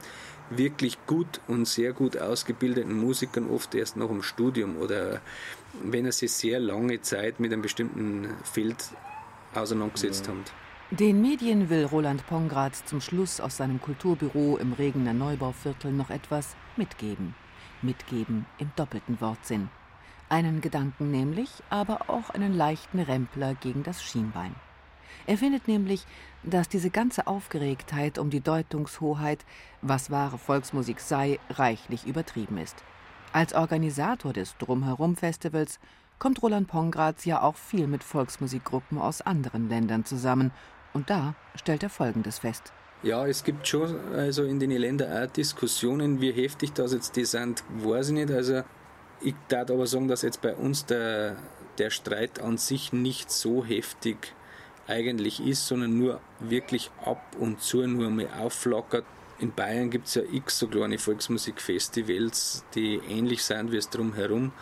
[0.51, 5.21] wirklich gut und sehr gut ausgebildeten Musikern oft erst nach dem Studium oder
[5.83, 8.77] wenn er sich sehr lange Zeit mit einem bestimmten Feld
[9.55, 10.45] auseinandergesetzt haben.
[10.91, 16.57] Den Medien will Roland Pongratz zum Schluss aus seinem Kulturbüro im Regener Neubauviertel noch etwas
[16.77, 17.35] mitgeben.
[17.83, 19.69] Mitgeben im doppelten Wortsinn.
[20.29, 24.55] Einen Gedanken nämlich, aber auch einen leichten Rempler gegen das Schienbein.
[25.27, 26.07] Er findet nämlich,
[26.43, 29.45] dass diese ganze Aufgeregtheit um die Deutungshoheit,
[29.83, 32.77] was wahre Volksmusik sei, reichlich übertrieben ist.
[33.33, 35.81] Als Organisator des Drumherum-Festivals
[36.19, 40.51] kommt Roland Pongratz ja auch viel mit Volksmusikgruppen aus anderen Ländern zusammen.
[40.93, 42.73] Und da stellt er Folgendes fest.
[43.03, 47.25] Ja, es gibt schon also in den Ländern auch Diskussionen, wie heftig das jetzt die
[47.25, 48.31] sind, weiß ich nicht.
[48.31, 48.63] Also
[49.21, 51.37] ich darf aber sagen, dass jetzt bei uns der,
[51.79, 54.35] der Streit an sich nicht so heftig
[54.87, 59.05] eigentlich ist, sondern nur wirklich ab und zu nur mal aufflackert.
[59.39, 64.53] In Bayern gibt es ja x so kleine Volksmusikfestivals, die ähnlich sind wie es drumherum.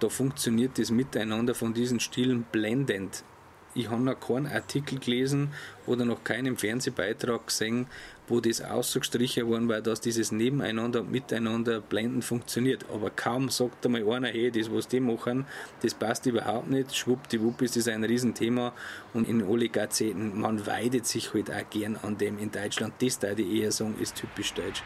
[0.00, 3.24] Da funktioniert das Miteinander von diesen Stilen blendend
[3.74, 5.52] ich habe noch keinen Artikel gelesen
[5.86, 7.86] oder noch keinen Fernsehbeitrag gesehen,
[8.28, 12.86] wo das ausgestrichen worden war, dass dieses Nebeneinander und Miteinander blendend funktioniert.
[12.92, 15.44] Aber kaum sagt einmal einer, hey, das, was die machen,
[15.82, 16.96] das passt überhaupt nicht.
[16.96, 18.72] Schwuppdiwupp ist das ein Riesenthema.
[19.12, 22.94] Und in Gazetten, man weidet sich halt auch gern an dem in Deutschland.
[23.00, 24.82] Das da ich eher sagen, ist typisch deutsch.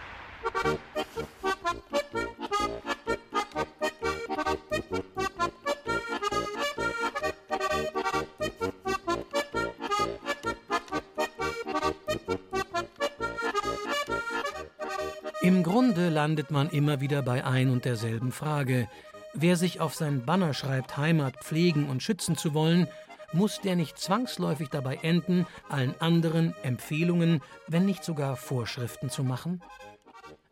[16.19, 18.89] Landet man immer wieder bei ein und derselben Frage.
[19.35, 22.89] Wer sich auf sein Banner schreibt, Heimat pflegen und schützen zu wollen,
[23.33, 29.63] muss der nicht zwangsläufig dabei enden, allen anderen Empfehlungen, wenn nicht sogar Vorschriften zu machen?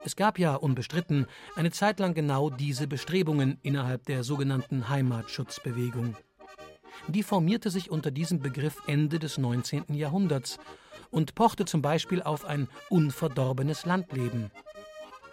[0.04, 1.26] Es gab ja unbestritten
[1.56, 6.16] eine Zeit lang genau diese Bestrebungen innerhalb der sogenannten Heimatschutzbewegung.
[7.08, 9.94] Die formierte sich unter diesem Begriff Ende des 19.
[9.94, 10.60] Jahrhunderts
[11.10, 14.52] und pochte zum Beispiel auf ein unverdorbenes Landleben.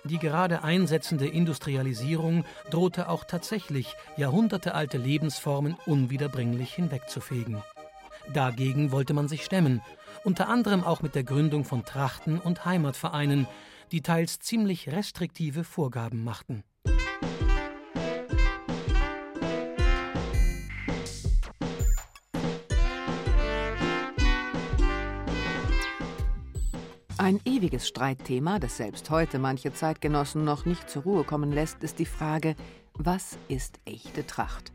[0.06, 7.62] Die gerade einsetzende Industrialisierung drohte auch tatsächlich jahrhundertealte Lebensformen unwiederbringlich hinwegzufegen.
[8.34, 9.82] Dagegen wollte man sich stemmen,
[10.24, 13.48] unter anderem auch mit der Gründung von Trachten- und Heimatvereinen,
[13.92, 16.64] die teils ziemlich restriktive Vorgaben machten.
[27.24, 32.00] Ein ewiges Streitthema, das selbst heute manche Zeitgenossen noch nicht zur Ruhe kommen lässt, ist
[32.00, 32.54] die Frage,
[32.96, 34.74] was ist echte Tracht?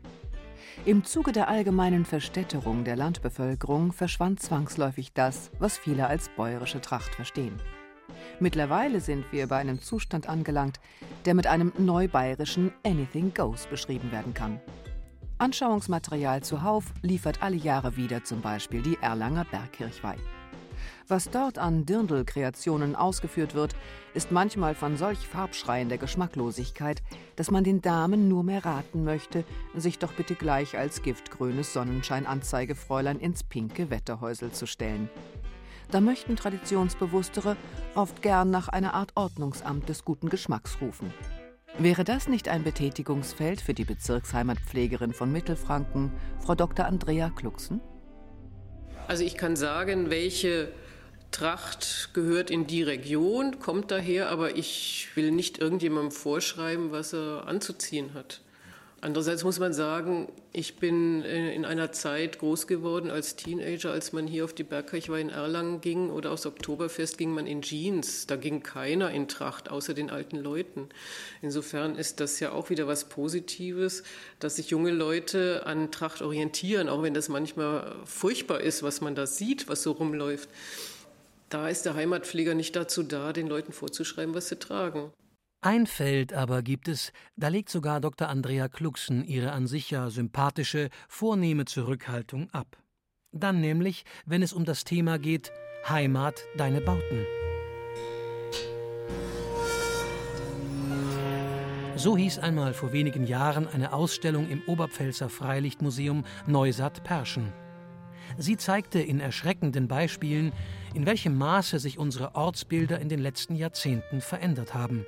[0.83, 7.13] Im Zuge der allgemeinen Verstädterung der Landbevölkerung verschwand zwangsläufig das, was viele als bäuerische Tracht
[7.13, 7.61] verstehen.
[8.39, 10.79] Mittlerweile sind wir bei einem Zustand angelangt,
[11.25, 14.59] der mit einem neubayerischen Anything Goes beschrieben werden kann.
[15.37, 20.17] Anschauungsmaterial zuhauf liefert alle Jahre wieder zum Beispiel die Erlanger Bergkirchweih.
[21.11, 23.75] Was dort an Dirndl-Kreationen ausgeführt wird,
[24.13, 27.01] ist manchmal von solch farbschreiender Geschmacklosigkeit,
[27.35, 29.43] dass man den Damen nur mehr raten möchte,
[29.75, 35.09] sich doch bitte gleich als giftgrünes Sonnenscheinanzeigefräulein ins pinke Wetterhäusel zu stellen.
[35.89, 37.57] Da möchten Traditionsbewusstere
[37.95, 41.11] oft gern nach einer Art Ordnungsamt des guten Geschmacks rufen.
[41.79, 46.85] Wäre das nicht ein Betätigungsfeld für die Bezirksheimatpflegerin von Mittelfranken, Frau Dr.
[46.85, 47.81] Andrea Klucksen?
[49.07, 50.71] Also ich kann sagen, welche
[51.31, 57.47] Tracht gehört in die Region, kommt daher, aber ich will nicht irgendjemandem vorschreiben, was er
[57.47, 58.41] anzuziehen hat.
[59.01, 64.11] Andererseits muss man sagen, ich bin äh, in einer Zeit groß geworden als Teenager, als
[64.11, 68.27] man hier auf die Bergkirchweih in Erlangen ging oder aufs Oktoberfest ging man in Jeans.
[68.27, 70.89] Da ging keiner in Tracht, außer den alten Leuten.
[71.41, 74.03] Insofern ist das ja auch wieder was Positives,
[74.39, 79.15] dass sich junge Leute an Tracht orientieren, auch wenn das manchmal furchtbar ist, was man
[79.15, 80.49] da sieht, was so rumläuft.
[81.49, 85.11] Da ist der Heimatpfleger nicht dazu da, den Leuten vorzuschreiben, was sie tragen.
[85.61, 88.29] Ein Feld aber gibt es, da legt sogar Dr.
[88.29, 92.77] Andrea Klucksen ihre an sich ja sympathische, vornehme Zurückhaltung ab.
[93.31, 95.51] Dann nämlich, wenn es um das Thema geht
[95.87, 97.25] Heimat, deine Bauten.
[101.95, 107.51] So hieß einmal vor wenigen Jahren eine Ausstellung im Oberpfälzer Freilichtmuseum Neusatt-Perschen.
[108.37, 110.51] Sie zeigte in erschreckenden Beispielen,
[110.93, 115.05] in welchem Maße sich unsere Ortsbilder in den letzten Jahrzehnten verändert haben.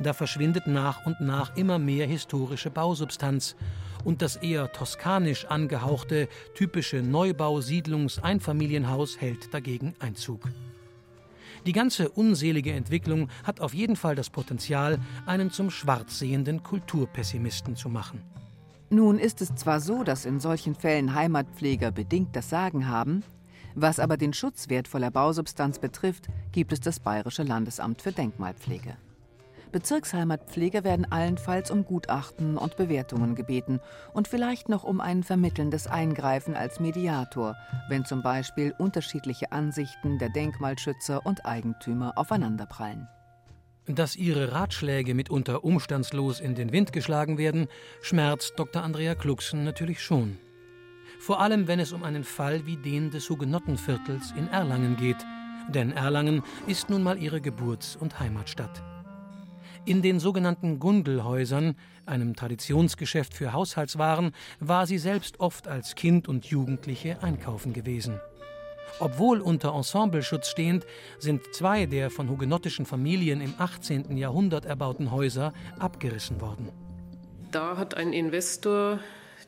[0.00, 3.54] Da verschwindet nach und nach immer mehr historische Bausubstanz
[4.04, 10.48] und das eher toskanisch angehauchte, typische Neubau-Siedlungs-Einfamilienhaus hält dagegen Einzug.
[11.66, 17.88] Die ganze unselige Entwicklung hat auf jeden Fall das Potenzial, einen zum schwarzsehenden Kulturpessimisten zu
[17.88, 18.31] machen.
[18.92, 23.24] Nun ist es zwar so, dass in solchen Fällen Heimatpfleger bedingt das Sagen haben,
[23.74, 28.98] was aber den Schutz wertvoller Bausubstanz betrifft, gibt es das Bayerische Landesamt für Denkmalpflege.
[29.72, 33.80] Bezirksheimatpfleger werden allenfalls um Gutachten und Bewertungen gebeten
[34.12, 37.56] und vielleicht noch um ein vermittelndes Eingreifen als Mediator,
[37.88, 43.08] wenn zum Beispiel unterschiedliche Ansichten der Denkmalschützer und Eigentümer aufeinanderprallen.
[43.86, 47.66] Dass ihre Ratschläge mitunter umstandslos in den Wind geschlagen werden,
[48.00, 48.82] schmerzt Dr.
[48.82, 50.38] Andrea Klucksen natürlich schon.
[51.18, 55.24] Vor allem, wenn es um einen Fall wie den des Hugenottenviertels in Erlangen geht,
[55.68, 58.82] denn Erlangen ist nun mal ihre Geburts- und Heimatstadt.
[59.84, 61.74] In den sogenannten Gundelhäusern,
[62.06, 68.20] einem Traditionsgeschäft für Haushaltswaren, war sie selbst oft als Kind und Jugendliche einkaufen gewesen.
[69.00, 70.86] Obwohl unter Ensembleschutz stehend,
[71.18, 74.16] sind zwei der von hugenottischen Familien im 18.
[74.16, 76.68] Jahrhundert erbauten Häuser abgerissen worden.
[77.50, 78.98] Da hat ein Investor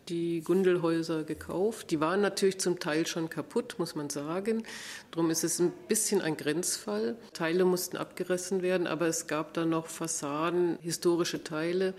[0.09, 1.91] die Gundelhäuser gekauft.
[1.91, 4.65] Die waren natürlich zum Teil schon kaputt, muss man sagen.
[5.11, 7.17] Darum ist es ein bisschen ein Grenzfall.
[7.33, 11.95] Teile mussten abgerissen werden, aber es gab da noch Fassaden, historische Teile.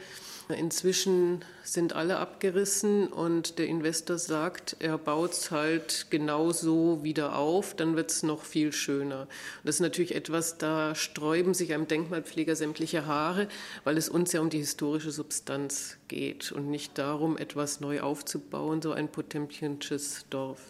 [0.54, 7.36] Inzwischen sind alle abgerissen und der Investor sagt, er baut es halt genau so wieder
[7.36, 9.22] auf, dann wird es noch viel schöner.
[9.22, 9.30] Und
[9.64, 13.48] das ist natürlich etwas, da sträuben sich einem Denkmalpfleger sämtliche Haare,
[13.84, 18.84] weil es uns ja um die historische Substanz geht und nicht darum, etwas neu aufzubauen,
[18.84, 20.62] so ein potemkinsches Dorf.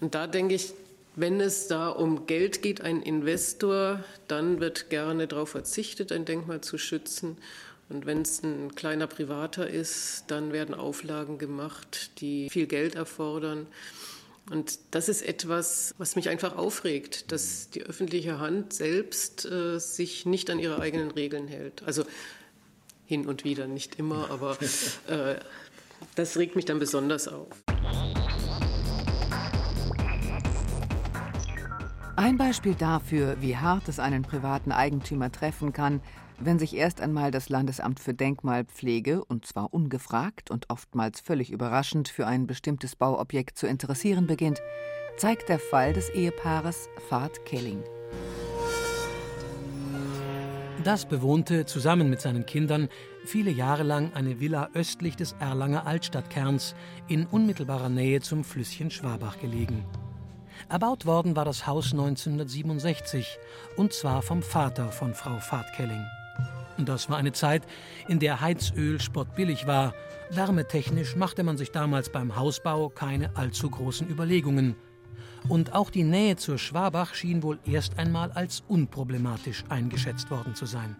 [0.00, 0.74] Und da denke ich,
[1.16, 6.60] wenn es da um Geld geht, ein Investor, dann wird gerne darauf verzichtet, ein Denkmal
[6.60, 7.38] zu schützen.
[7.88, 13.66] Und wenn es ein kleiner Privater ist, dann werden Auflagen gemacht, die viel Geld erfordern.
[14.50, 20.26] Und das ist etwas, was mich einfach aufregt, dass die öffentliche Hand selbst äh, sich
[20.26, 21.82] nicht an ihre eigenen Regeln hält.
[21.84, 22.04] Also
[23.06, 24.58] hin und wieder, nicht immer, aber
[25.08, 25.36] äh,
[26.14, 27.48] das regt mich dann besonders auf.
[32.16, 36.00] Ein Beispiel dafür, wie hart es einen privaten Eigentümer treffen kann,
[36.38, 42.08] wenn sich erst einmal das Landesamt für Denkmalpflege, und zwar ungefragt und oftmals völlig überraschend,
[42.08, 44.60] für ein bestimmtes Bauobjekt zu interessieren beginnt,
[45.16, 47.82] zeigt der Fall des Ehepaares Fahrt Kelling.
[50.82, 52.88] Das bewohnte zusammen mit seinen Kindern
[53.24, 56.74] viele Jahre lang eine Villa östlich des Erlanger Altstadtkerns
[57.08, 59.86] in unmittelbarer Nähe zum Flüsschen Schwabach gelegen.
[60.68, 63.38] Erbaut worden war das Haus 1967
[63.76, 66.04] und zwar vom Vater von Frau Fahrtkelling.
[66.78, 67.62] Das war eine Zeit,
[68.08, 69.94] in der Heizöl spottbillig war.
[70.30, 74.74] Wärmetechnisch machte man sich damals beim Hausbau keine allzu großen Überlegungen.
[75.48, 80.66] Und auch die Nähe zur Schwabach schien wohl erst einmal als unproblematisch eingeschätzt worden zu
[80.66, 80.96] sein.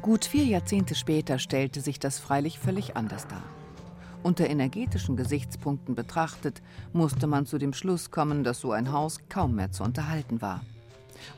[0.00, 3.42] Gut vier Jahrzehnte später stellte sich das freilich völlig anders dar.
[4.22, 6.62] Unter energetischen Gesichtspunkten betrachtet,
[6.92, 10.60] musste man zu dem Schluss kommen, dass so ein Haus kaum mehr zu unterhalten war.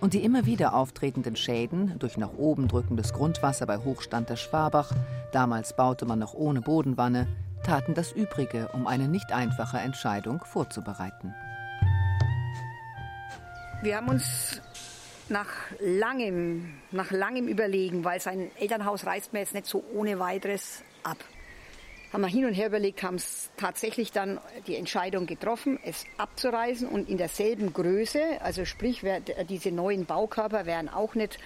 [0.00, 4.92] Und die immer wieder auftretenden Schäden durch nach oben drückendes Grundwasser bei Hochstand der Schwabach,
[5.32, 7.26] damals baute man noch ohne Bodenwanne,
[7.64, 11.34] taten das Übrige, um eine nicht einfache Entscheidung vorzubereiten.
[13.82, 14.60] Wir haben uns
[15.28, 20.82] nach langem, nach langem Überlegen, weil sein Elternhaus reißt mir jetzt nicht so ohne weiteres
[21.02, 21.18] ab
[22.12, 26.88] haben wir hin und her überlegt, haben es tatsächlich dann die Entscheidung getroffen, es abzureißen
[26.88, 29.02] und in derselben Größe, also sprich,
[29.48, 31.38] diese neuen Baukörper wären auch nicht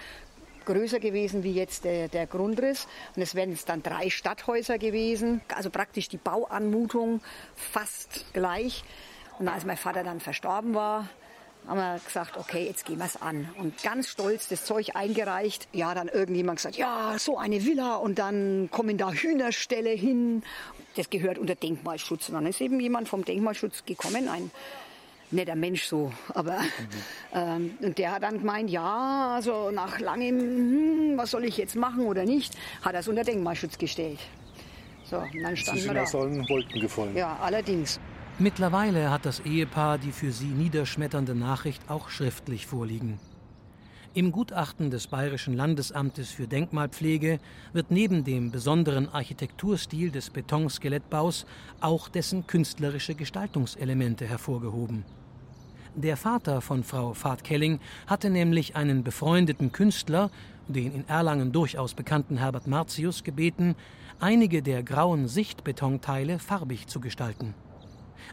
[0.65, 2.87] größer gewesen wie jetzt der, der Grundriss.
[3.15, 7.21] Und es wären jetzt dann drei Stadthäuser gewesen, also praktisch die Bauanmutung
[7.55, 8.83] fast gleich.
[9.37, 11.07] Und als mein Vater dann verstorben war,
[11.67, 13.49] haben wir gesagt, okay, jetzt gehen wir es an.
[13.57, 15.67] Und ganz stolz das Zeug eingereicht.
[15.73, 20.43] Ja, dann irgendjemand gesagt, ja, so eine Villa und dann kommen da Hühnerställe hin.
[20.95, 22.29] Das gehört unter Denkmalschutz.
[22.29, 24.51] Und dann ist eben jemand vom Denkmalschutz gekommen, ein
[25.31, 26.67] netter Mensch so, aber mhm.
[27.33, 31.75] ähm, und der hat dann gemeint, ja, also nach langem, hm, was soll ich jetzt
[31.75, 34.19] machen oder nicht, hat er es unter Denkmalschutz gestellt.
[35.03, 36.03] So, und dann standen wir da.
[36.03, 37.15] aus allen Wolken gefallen.
[37.15, 37.99] Ja, allerdings.
[38.37, 43.17] Mittlerweile hat das Ehepaar die für sie niederschmetternde Nachricht auch schriftlich vorliegen.
[44.13, 47.39] Im Gutachten des Bayerischen Landesamtes für Denkmalpflege
[47.71, 51.45] wird neben dem besonderen Architekturstil des Betonskelettbaus
[51.79, 55.05] auch dessen künstlerische Gestaltungselemente hervorgehoben.
[55.95, 60.29] Der Vater von Frau Fahrt-Kelling hatte nämlich einen befreundeten Künstler,
[60.67, 63.75] den in Erlangen durchaus bekannten Herbert Martius, gebeten,
[64.19, 67.53] einige der grauen Sichtbetonteile farbig zu gestalten.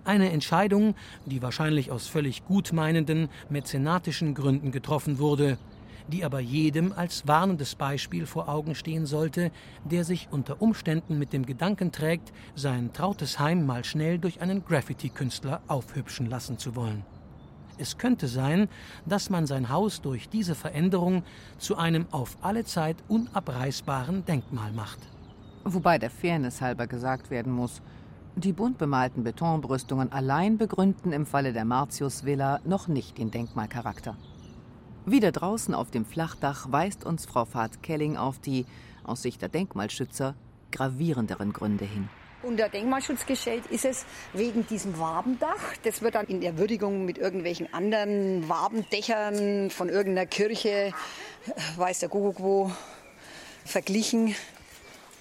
[0.04, 0.94] Eine Entscheidung,
[1.26, 5.58] die wahrscheinlich aus völlig gutmeinenden, mäzenatischen Gründen getroffen wurde,
[6.08, 9.50] die aber jedem als warnendes Beispiel vor Augen stehen sollte,
[9.84, 14.64] der sich unter Umständen mit dem Gedanken trägt, sein trautes Heim mal schnell durch einen
[14.64, 17.04] Graffiti-Künstler aufhübschen lassen zu wollen.
[17.78, 18.68] Es könnte sein,
[19.06, 21.24] dass man sein Haus durch diese Veränderung
[21.58, 24.98] zu einem auf alle Zeit unabreißbaren Denkmal macht.
[25.64, 27.80] Wobei der Fairness halber gesagt werden muss,
[28.36, 34.16] die bunt bemalten Betonbrüstungen allein begründen im Falle der Martius-Villa noch nicht den Denkmalcharakter.
[35.04, 38.66] Wieder draußen auf dem Flachdach weist uns Frau Fahrt-Kelling auf die,
[39.04, 40.34] aus Sicht der Denkmalschützer,
[40.70, 42.08] gravierenderen Gründe hin.
[42.42, 45.76] Unter Denkmalschutz gestellt ist es wegen diesem Wabendach.
[45.84, 50.92] Das wird dann in der Würdigung mit irgendwelchen anderen Wabendächern von irgendeiner Kirche,
[51.76, 52.72] weiß der Kuckuck wo,
[53.64, 54.34] verglichen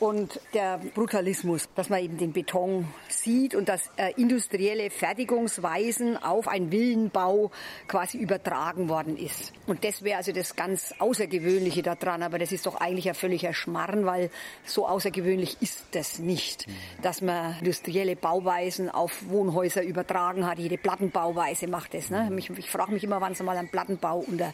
[0.02, 6.47] und der Brutalismus, dass man eben den Beton sieht und dass äh, industrielle Fertigungsweisen auf
[6.47, 7.52] einen Villenbau
[7.88, 9.54] quasi übertragen worden ist.
[9.68, 13.54] Und das wäre also das ganz Außergewöhnliche daran, aber das ist doch eigentlich ein völliger
[13.54, 14.32] Schmarrn, weil
[14.66, 16.66] so außergewöhnlich ist das nicht,
[17.04, 20.58] dass man industrielle Bauweisen auf Wohnhäuser übertragen hat.
[20.58, 22.10] Jede Plattenbauweise macht das.
[22.10, 22.28] Ne?
[22.38, 24.52] Ich, ich frage mich immer, wann sie mal einen Plattenbau unter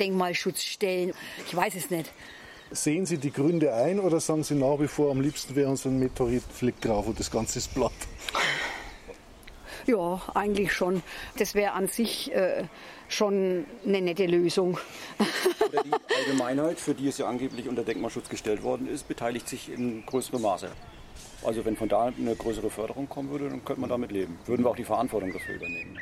[0.00, 1.12] Denkmalschutz stellen.
[1.46, 2.10] Ich weiß es nicht.
[2.70, 5.86] Sehen Sie die Gründe ein oder sagen Sie nach wie vor, am liebsten wäre uns
[5.86, 7.92] ein Meteoritfleck drauf und das Ganze ist platt?
[9.86, 11.02] Ja, eigentlich schon.
[11.38, 12.64] Das wäre an sich äh,
[13.08, 14.78] schon eine nette Lösung.
[15.68, 19.70] Oder die Allgemeinheit, für die es ja angeblich unter Denkmalschutz gestellt worden ist, beteiligt sich
[19.70, 20.68] in größerem Maße.
[21.44, 24.38] Also wenn von da eine größere Förderung kommen würde, dann könnte man damit leben.
[24.46, 25.96] Würden wir auch die Verantwortung dafür übernehmen.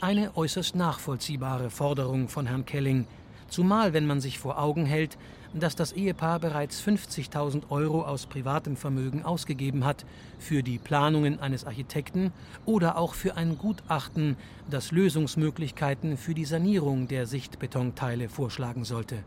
[0.00, 3.06] Eine äußerst nachvollziehbare Forderung von Herrn Kelling,
[3.50, 5.18] zumal wenn man sich vor Augen hält,
[5.52, 10.06] dass das Ehepaar bereits 50.000 Euro aus privatem Vermögen ausgegeben hat
[10.38, 12.32] für die Planungen eines Architekten
[12.64, 14.36] oder auch für ein Gutachten,
[14.70, 19.24] das Lösungsmöglichkeiten für die Sanierung der Sichtbetonteile vorschlagen sollte.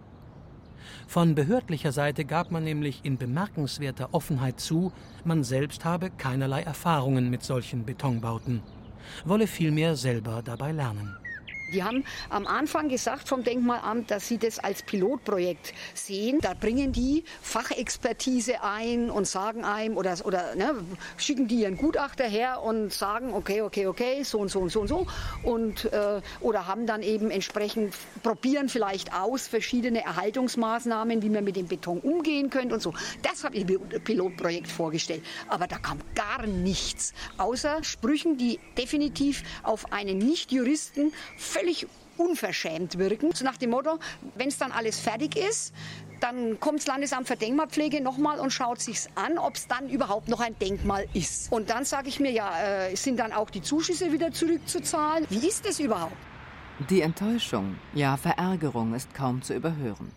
[1.07, 4.91] Von behördlicher Seite gab man nämlich in bemerkenswerter Offenheit zu,
[5.24, 8.61] man selbst habe keinerlei Erfahrungen mit solchen Betonbauten,
[9.26, 11.15] wolle vielmehr selber dabei lernen.
[11.74, 16.39] Die haben am Anfang gesagt vom Denkmalamt, dass sie das als Pilotprojekt sehen.
[16.39, 20.76] Da bringen die Fachexpertise ein und sagen einem oder, oder ne,
[21.17, 24.82] schicken die ihren Gutachter her und sagen, okay, okay, okay, so und so und so
[24.82, 25.07] und so.
[25.41, 31.55] Und, äh, oder haben dann eben entsprechend, probieren vielleicht aus verschiedene Erhaltungsmaßnahmen, wie man mit
[31.55, 32.93] dem Beton umgehen könnte und so.
[33.24, 35.24] Das habe ich unter Pilotprojekt vorgestellt.
[35.47, 41.88] Aber da kam gar nichts, außer Sprüchen, die definitiv auf einen Nicht-Juristen völlig völlig
[42.18, 43.32] unverschämt wirken.
[43.34, 43.97] So nach dem Motto,
[44.36, 45.74] wenn es dann alles fertig ist,
[46.20, 50.28] dann kommt das Landesamt für Denkmalpflege nochmal und schaut sich's an, ob es dann überhaupt
[50.28, 51.51] noch ein Denkmal ist.
[51.51, 55.26] Und dann sage ich mir, ja, äh, sind dann auch die Zuschüsse wieder zurückzuzahlen?
[55.30, 56.16] Wie ist das überhaupt?
[56.89, 60.11] Die Enttäuschung, ja Verärgerung ist kaum zu überhören.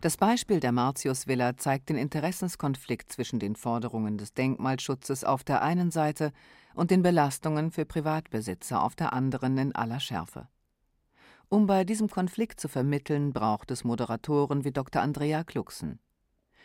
[0.00, 5.90] Das Beispiel der Martius-Villa zeigt den Interessenskonflikt zwischen den Forderungen des Denkmalschutzes auf der einen
[5.90, 6.32] Seite
[6.74, 10.48] und den Belastungen für Privatbesitzer auf der anderen in aller Schärfe.
[11.48, 15.02] Um bei diesem Konflikt zu vermitteln, braucht es Moderatoren wie Dr.
[15.02, 16.00] Andrea Kluxen.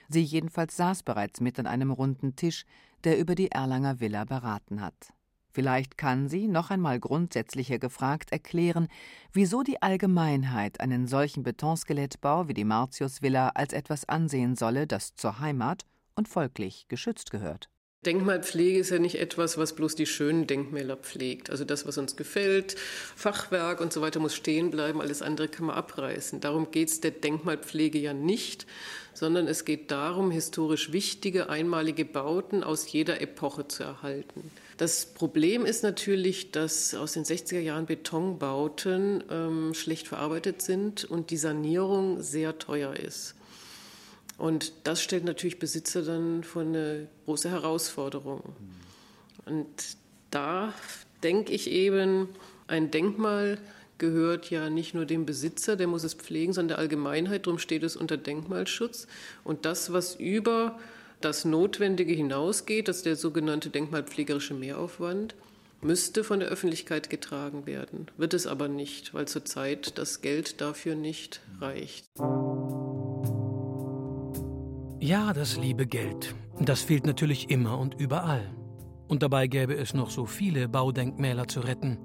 [0.08, 2.66] Sie jedenfalls saß bereits mit an einem runden Tisch,
[3.04, 5.14] der über die Erlanger Villa beraten hat.
[5.52, 8.88] Vielleicht kann sie, noch einmal grundsätzlicher gefragt, erklären,
[9.34, 15.40] wieso die Allgemeinheit einen solchen Betonskelettbau wie die Martius-Villa als etwas ansehen solle, das zur
[15.40, 17.70] Heimat und folglich geschützt gehört.
[18.06, 21.50] Denkmalpflege ist ja nicht etwas, was bloß die schönen Denkmäler pflegt.
[21.50, 22.78] Also das, was uns gefällt,
[23.18, 26.40] Fachwerk und so weiter muss stehen bleiben, alles andere kann man abreißen.
[26.40, 28.66] Darum geht es der Denkmalpflege ja nicht,
[29.14, 34.50] sondern es geht darum, historisch wichtige, einmalige Bauten aus jeder Epoche zu erhalten.
[34.78, 41.32] Das Problem ist natürlich, dass aus den 60er Jahren Betonbauten ähm, schlecht verarbeitet sind und
[41.32, 43.36] die Sanierung sehr teuer ist.
[44.40, 48.42] Und das stellt natürlich Besitzer dann vor eine große Herausforderung.
[49.46, 49.68] Und
[50.32, 50.74] da
[51.24, 52.30] denke ich eben,
[52.68, 53.58] ein Denkmal
[53.98, 57.46] gehört ja nicht nur dem Besitzer, der muss es pflegen, sondern der Allgemeinheit.
[57.48, 59.08] Darum steht es unter Denkmalschutz.
[59.44, 60.80] Und das, was über
[61.20, 65.36] das Notwendige hinausgeht, das ist der sogenannte denkmalpflegerische Mehraufwand,
[65.82, 68.08] müsste von der Öffentlichkeit getragen werden.
[68.16, 72.06] Wird es aber nicht, weil zurzeit das Geld dafür nicht reicht.
[75.02, 76.36] Ja, das liebe Geld.
[76.60, 78.42] Das fehlt natürlich immer und überall.
[79.08, 81.98] Und dabei gäbe es noch so viele Baudenkmäler zu retten.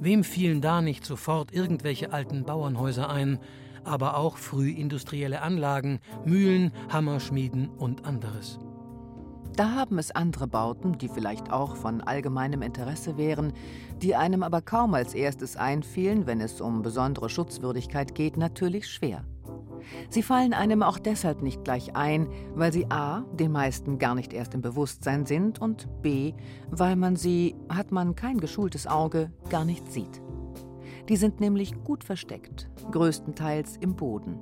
[0.00, 3.38] Wem fielen da nicht sofort irgendwelche alten Bauernhäuser ein,
[3.84, 8.58] aber auch frühindustrielle Anlagen, Mühlen, Hammerschmieden und anderes?
[9.54, 13.52] Da haben es andere Bauten, die vielleicht auch von allgemeinem Interesse wären,
[14.00, 19.22] die einem aber kaum als erstes einfielen, wenn es um besondere Schutzwürdigkeit geht, natürlich schwer.
[20.10, 23.24] Sie fallen einem auch deshalb nicht gleich ein, weil sie a.
[23.32, 26.34] den meisten gar nicht erst im Bewusstsein sind und b.
[26.70, 30.20] weil man sie, hat man kein geschultes Auge, gar nicht sieht.
[31.08, 34.38] Die sind nämlich gut versteckt, größtenteils im Boden.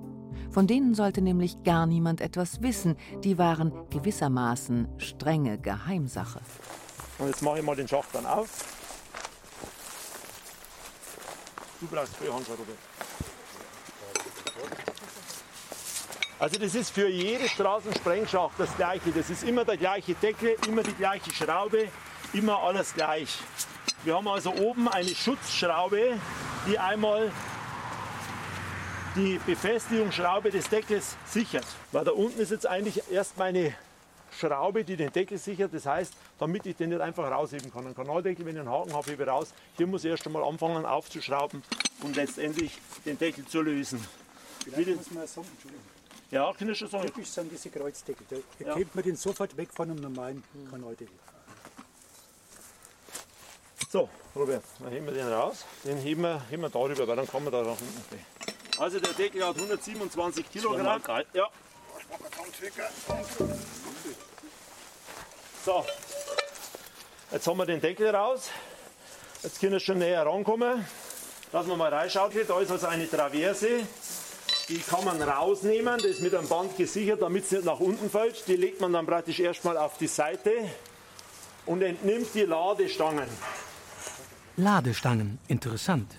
[0.50, 2.96] Von denen sollte nämlich gar niemand etwas wissen.
[3.22, 6.40] Die waren gewissermaßen strenge Geheimsache.
[7.18, 8.76] Und jetzt mache ich mal den Schacht dann auf.
[11.80, 12.76] Du brauchst Führhandschuhe, Robert.
[16.40, 19.12] Also das ist für jede Straßensprengschacht das gleiche.
[19.12, 21.88] Das ist immer der gleiche Deckel, immer die gleiche Schraube,
[22.32, 23.36] immer alles gleich.
[24.04, 26.18] Wir haben also oben eine Schutzschraube,
[26.66, 27.30] die einmal
[29.14, 31.66] die Befestigungsschraube des Deckels sichert.
[31.92, 33.74] Weil da unten ist jetzt eigentlich erst meine
[34.38, 35.74] Schraube, die den Deckel sichert.
[35.74, 37.86] Das heißt, damit ich den nicht einfach rausheben kann.
[37.86, 39.52] Ein Kanaldeckel, wenn ich einen Haken habe, hebe raus.
[39.76, 41.62] Hier muss ich erst einmal anfangen aufzuschrauben
[42.00, 44.02] und letztendlich den Deckel zu lösen.
[44.64, 45.99] Vielleicht muss man sagen, Entschuldigung.
[46.30, 47.06] Ja, kann ich schon sagen.
[47.06, 48.24] Typisch sind diese Kreuzdeckel.
[48.28, 48.68] Da Ja.
[48.72, 51.08] erkennt man den sofort weg von einem normalen Kanaldeckel.
[53.90, 55.64] So, Robert, dann heben wir den raus.
[55.84, 58.24] Den heben wir, heben wir darüber, weil dann kann man da nach unten.
[58.78, 61.02] Also der Deckel hat 127 Kilogramm.
[61.32, 61.48] Ja.
[65.64, 65.84] So,
[67.32, 68.48] jetzt haben wir den Deckel raus.
[69.42, 70.86] Jetzt können wir schon näher rankommen.
[71.52, 72.30] Lassen wir mal reinschauen.
[72.46, 73.80] Da ist also eine Traverse.
[74.70, 75.96] Die kann man rausnehmen.
[75.96, 78.46] Das ist mit einem Band gesichert, damit es nicht nach unten fällt.
[78.46, 80.52] Die legt man dann praktisch erstmal auf die Seite
[81.66, 83.26] und entnimmt die Ladestangen.
[84.56, 86.14] Ladestangen, interessant.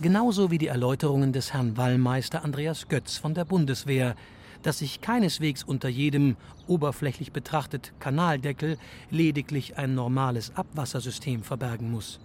[0.00, 4.14] Genauso wie die Erläuterungen des Herrn Wallmeister Andreas Götz von der Bundeswehr,
[4.62, 6.36] dass sich keineswegs unter jedem,
[6.68, 8.78] oberflächlich betrachtet, Kanaldeckel
[9.10, 12.20] lediglich ein normales Abwassersystem verbergen muss.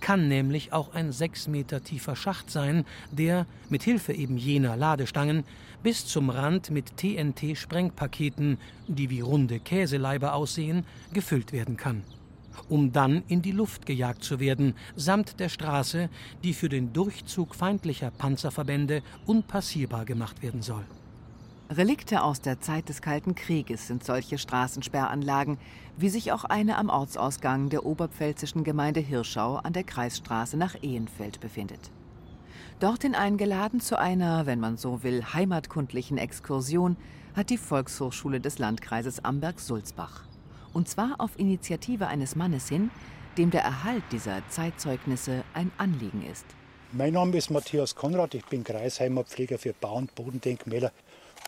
[0.00, 5.44] Kann nämlich auch ein sechs Meter tiefer Schacht sein, der, mit Hilfe eben jener Ladestangen,
[5.82, 12.02] bis zum Rand mit TNT-Sprengpaketen, die wie runde Käseleiber aussehen, gefüllt werden kann
[12.68, 16.08] um dann in die Luft gejagt zu werden, samt der Straße,
[16.42, 20.84] die für den Durchzug feindlicher Panzerverbände unpassierbar gemacht werden soll.
[21.70, 25.56] Relikte aus der Zeit des Kalten Krieges sind solche Straßensperranlagen,
[25.96, 31.38] wie sich auch eine am Ortsausgang der oberpfälzischen Gemeinde Hirschau an der Kreisstraße nach Ehrenfeld
[31.38, 31.92] befindet.
[32.80, 36.96] Dorthin eingeladen zu einer, wenn man so will, heimatkundlichen Exkursion
[37.36, 40.24] hat die Volkshochschule des Landkreises Amberg-Sulzbach.
[40.72, 42.90] Und zwar auf Initiative eines Mannes hin,
[43.38, 46.46] dem der Erhalt dieser Zeitzeugnisse ein Anliegen ist.
[46.92, 50.90] Mein Name ist Matthias Konrad, ich bin Kreisheimatpfleger für Bau- und Bodendenkmäler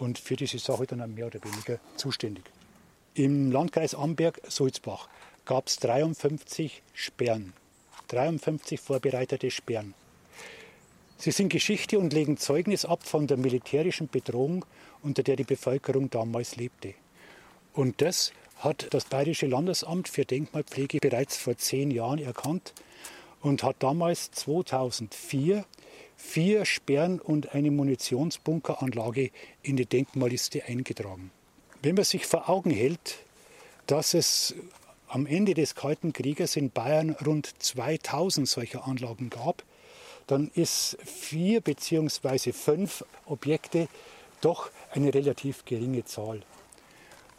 [0.03, 2.45] und für diese Sache dann mehr oder weniger zuständig.
[3.15, 5.09] Im Landkreis Amberg-Sulzbach
[5.45, 7.53] gab es 53 Sperren,
[8.09, 9.95] 53 vorbereitete Sperren.
[11.19, 14.65] Sie sind Geschichte und legen Zeugnis ab von der militärischen Bedrohung,
[15.03, 16.95] unter der die Bevölkerung damals lebte.
[17.73, 22.75] Und das hat das Bayerische Landesamt für Denkmalpflege bereits vor zehn Jahren erkannt
[23.43, 25.65] und hat damals 2004
[26.17, 29.31] vier Sperren und eine Munitionsbunkeranlage
[29.63, 31.33] in die Denkmalliste eingetragen.
[31.83, 33.19] Wenn man sich vor Augen hält,
[33.87, 34.55] dass es
[35.09, 39.65] am Ende des Kalten Krieges in Bayern rund 2000 solcher Anlagen gab,
[40.29, 42.53] dann ist vier bzw.
[42.53, 43.89] fünf Objekte
[44.41, 46.43] doch eine relativ geringe Zahl.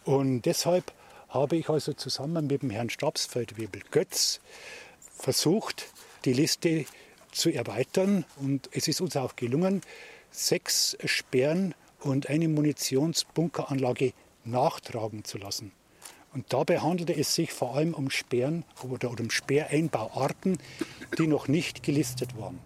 [0.03, 0.91] Und deshalb
[1.29, 4.39] habe ich also zusammen mit dem Herrn Stabsfeldwebel Götz
[5.23, 5.87] versucht,
[6.25, 6.85] die Liste
[7.31, 8.25] zu erweitern.
[8.37, 9.81] Und es ist uns auch gelungen,
[10.31, 14.13] sechs Sperren und eine Munitionsbunkeranlage
[14.43, 15.71] nachtragen zu lassen.
[16.33, 20.57] Und dabei handelte es sich vor allem um Sperren oder um Sperreinbauarten,
[21.17, 22.59] die noch nicht gelistet waren.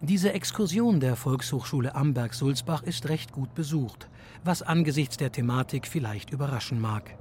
[0.00, 4.08] Diese Exkursion der Volkshochschule Amberg-Sulzbach ist recht gut besucht,
[4.44, 7.16] was angesichts der Thematik vielleicht überraschen mag.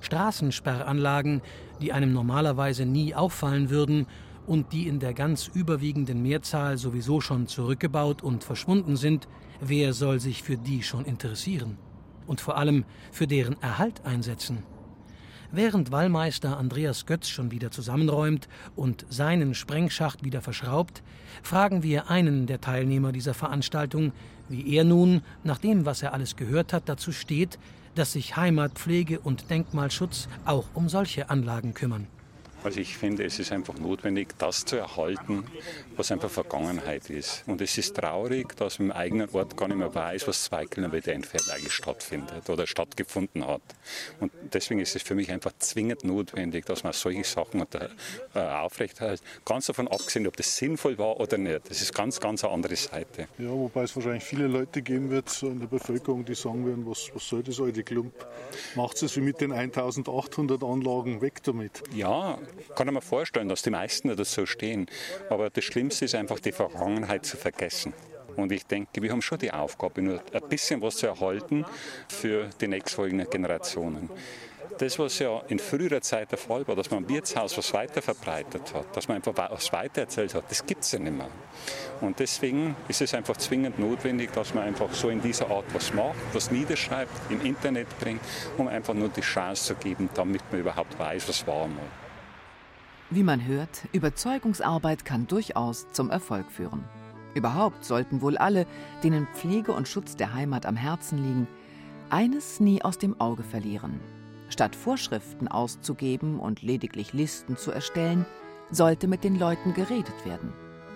[0.00, 1.42] Straßensperranlagen,
[1.80, 4.06] die einem normalerweise nie auffallen würden
[4.46, 9.28] und die in der ganz überwiegenden Mehrzahl sowieso schon zurückgebaut und verschwunden sind,
[9.60, 11.76] wer soll sich für die schon interessieren?
[12.26, 14.62] Und vor allem für deren Erhalt einsetzen?
[15.50, 21.02] Während Wallmeister Andreas Götz schon wieder zusammenräumt und seinen Sprengschacht wieder verschraubt,
[21.42, 24.12] fragen wir einen der Teilnehmer dieser Veranstaltung,
[24.50, 27.58] wie er nun, nach dem, was er alles gehört hat, dazu steht,
[27.98, 32.06] dass sich Heimatpflege und Denkmalschutz auch um solche Anlagen kümmern.
[32.64, 35.44] Also ich finde, es ist einfach notwendig, das zu erhalten,
[35.98, 37.42] was einfach Vergangenheit ist.
[37.46, 40.64] Und es ist traurig, dass man im eigenen Ort gar nicht mehr weiß, was zwei
[40.64, 43.62] Kilometer entfernt eigentlich stattfindet oder stattgefunden hat.
[44.20, 47.90] Und deswegen ist es für mich einfach zwingend notwendig, dass man solche Sachen unter,
[48.34, 49.22] äh, aufrechterhält.
[49.44, 51.68] Ganz davon abgesehen, ob das sinnvoll war oder nicht.
[51.68, 53.28] Das ist ganz, ganz eine andere Seite.
[53.38, 56.86] Ja, wobei es wahrscheinlich viele Leute geben wird so in der Bevölkerung, die sagen werden,
[56.86, 58.14] was, was soll das alte Klump?
[58.76, 61.82] Macht es wie mit den 1800 Anlagen weg damit?
[61.94, 62.38] Ja,
[62.76, 64.86] kann ich mir vorstellen, dass die meisten das so stehen.
[65.28, 67.94] Aber das Schlimmste ist einfach, die Vergangenheit zu vergessen.
[68.36, 71.64] Und ich denke, wir haben schon die Aufgabe, nur ein bisschen was zu erhalten
[72.08, 74.10] für die nächstfolgenden Generationen.
[74.76, 78.02] Das, was ja in früherer Zeit der Fall war, dass man im Wirtshaus was weiter
[78.02, 81.30] verbreitet hat, dass man einfach was weitererzählt hat, das gibt es ja nicht mehr.
[82.02, 85.94] Und deswegen ist es einfach zwingend notwendig, dass man einfach so in dieser Art was
[85.94, 88.20] macht, was niederschreibt, im Internet bringt,
[88.58, 91.80] um einfach nur die Chance zu geben, damit man überhaupt weiß, was war mal.
[93.10, 96.84] Wie man hört, Überzeugungsarbeit kann durchaus zum Erfolg führen.
[97.34, 98.66] Überhaupt sollten wohl alle,
[99.02, 101.48] denen Pflege und Schutz der Heimat am Herzen liegen,
[102.10, 103.98] eines nie aus dem Auge verlieren.
[104.50, 108.26] Statt Vorschriften auszugeben und lediglich Listen zu erstellen,
[108.70, 110.52] sollte mit den Leuten geredet werden.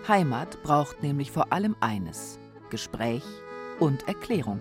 [0.06, 2.38] Heimat braucht nämlich vor allem eines:
[2.68, 3.24] Gespräch
[3.80, 4.60] und Erklärung.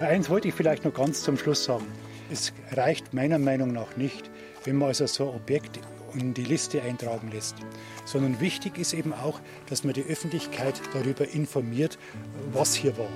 [0.00, 1.86] Eins wollte ich vielleicht noch ganz zum Schluss sagen.
[2.30, 4.30] Es reicht meiner Meinung nach nicht,
[4.64, 5.78] wenn man also so ein Objekt
[6.14, 7.56] in die Liste eintragen lässt,
[8.04, 11.98] sondern wichtig ist eben auch, dass man die Öffentlichkeit darüber informiert,
[12.52, 13.08] was hier war.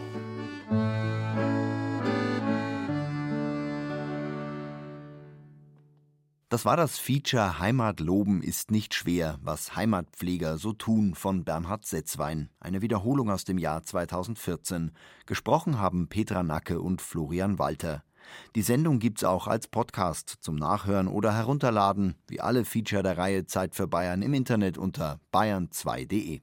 [6.53, 11.87] Das war das Feature Heimat loben ist nicht schwer, was Heimatpfleger so tun von Bernhard
[11.87, 14.91] Setzwein, eine Wiederholung aus dem Jahr 2014.
[15.25, 18.05] Gesprochen haben Petra Nacke und Florian Walter.
[18.55, 23.47] Die Sendung gibt's auch als Podcast zum Nachhören oder Herunterladen, wie alle Feature der Reihe
[23.47, 26.41] Zeit für Bayern im Internet unter bayern2.de.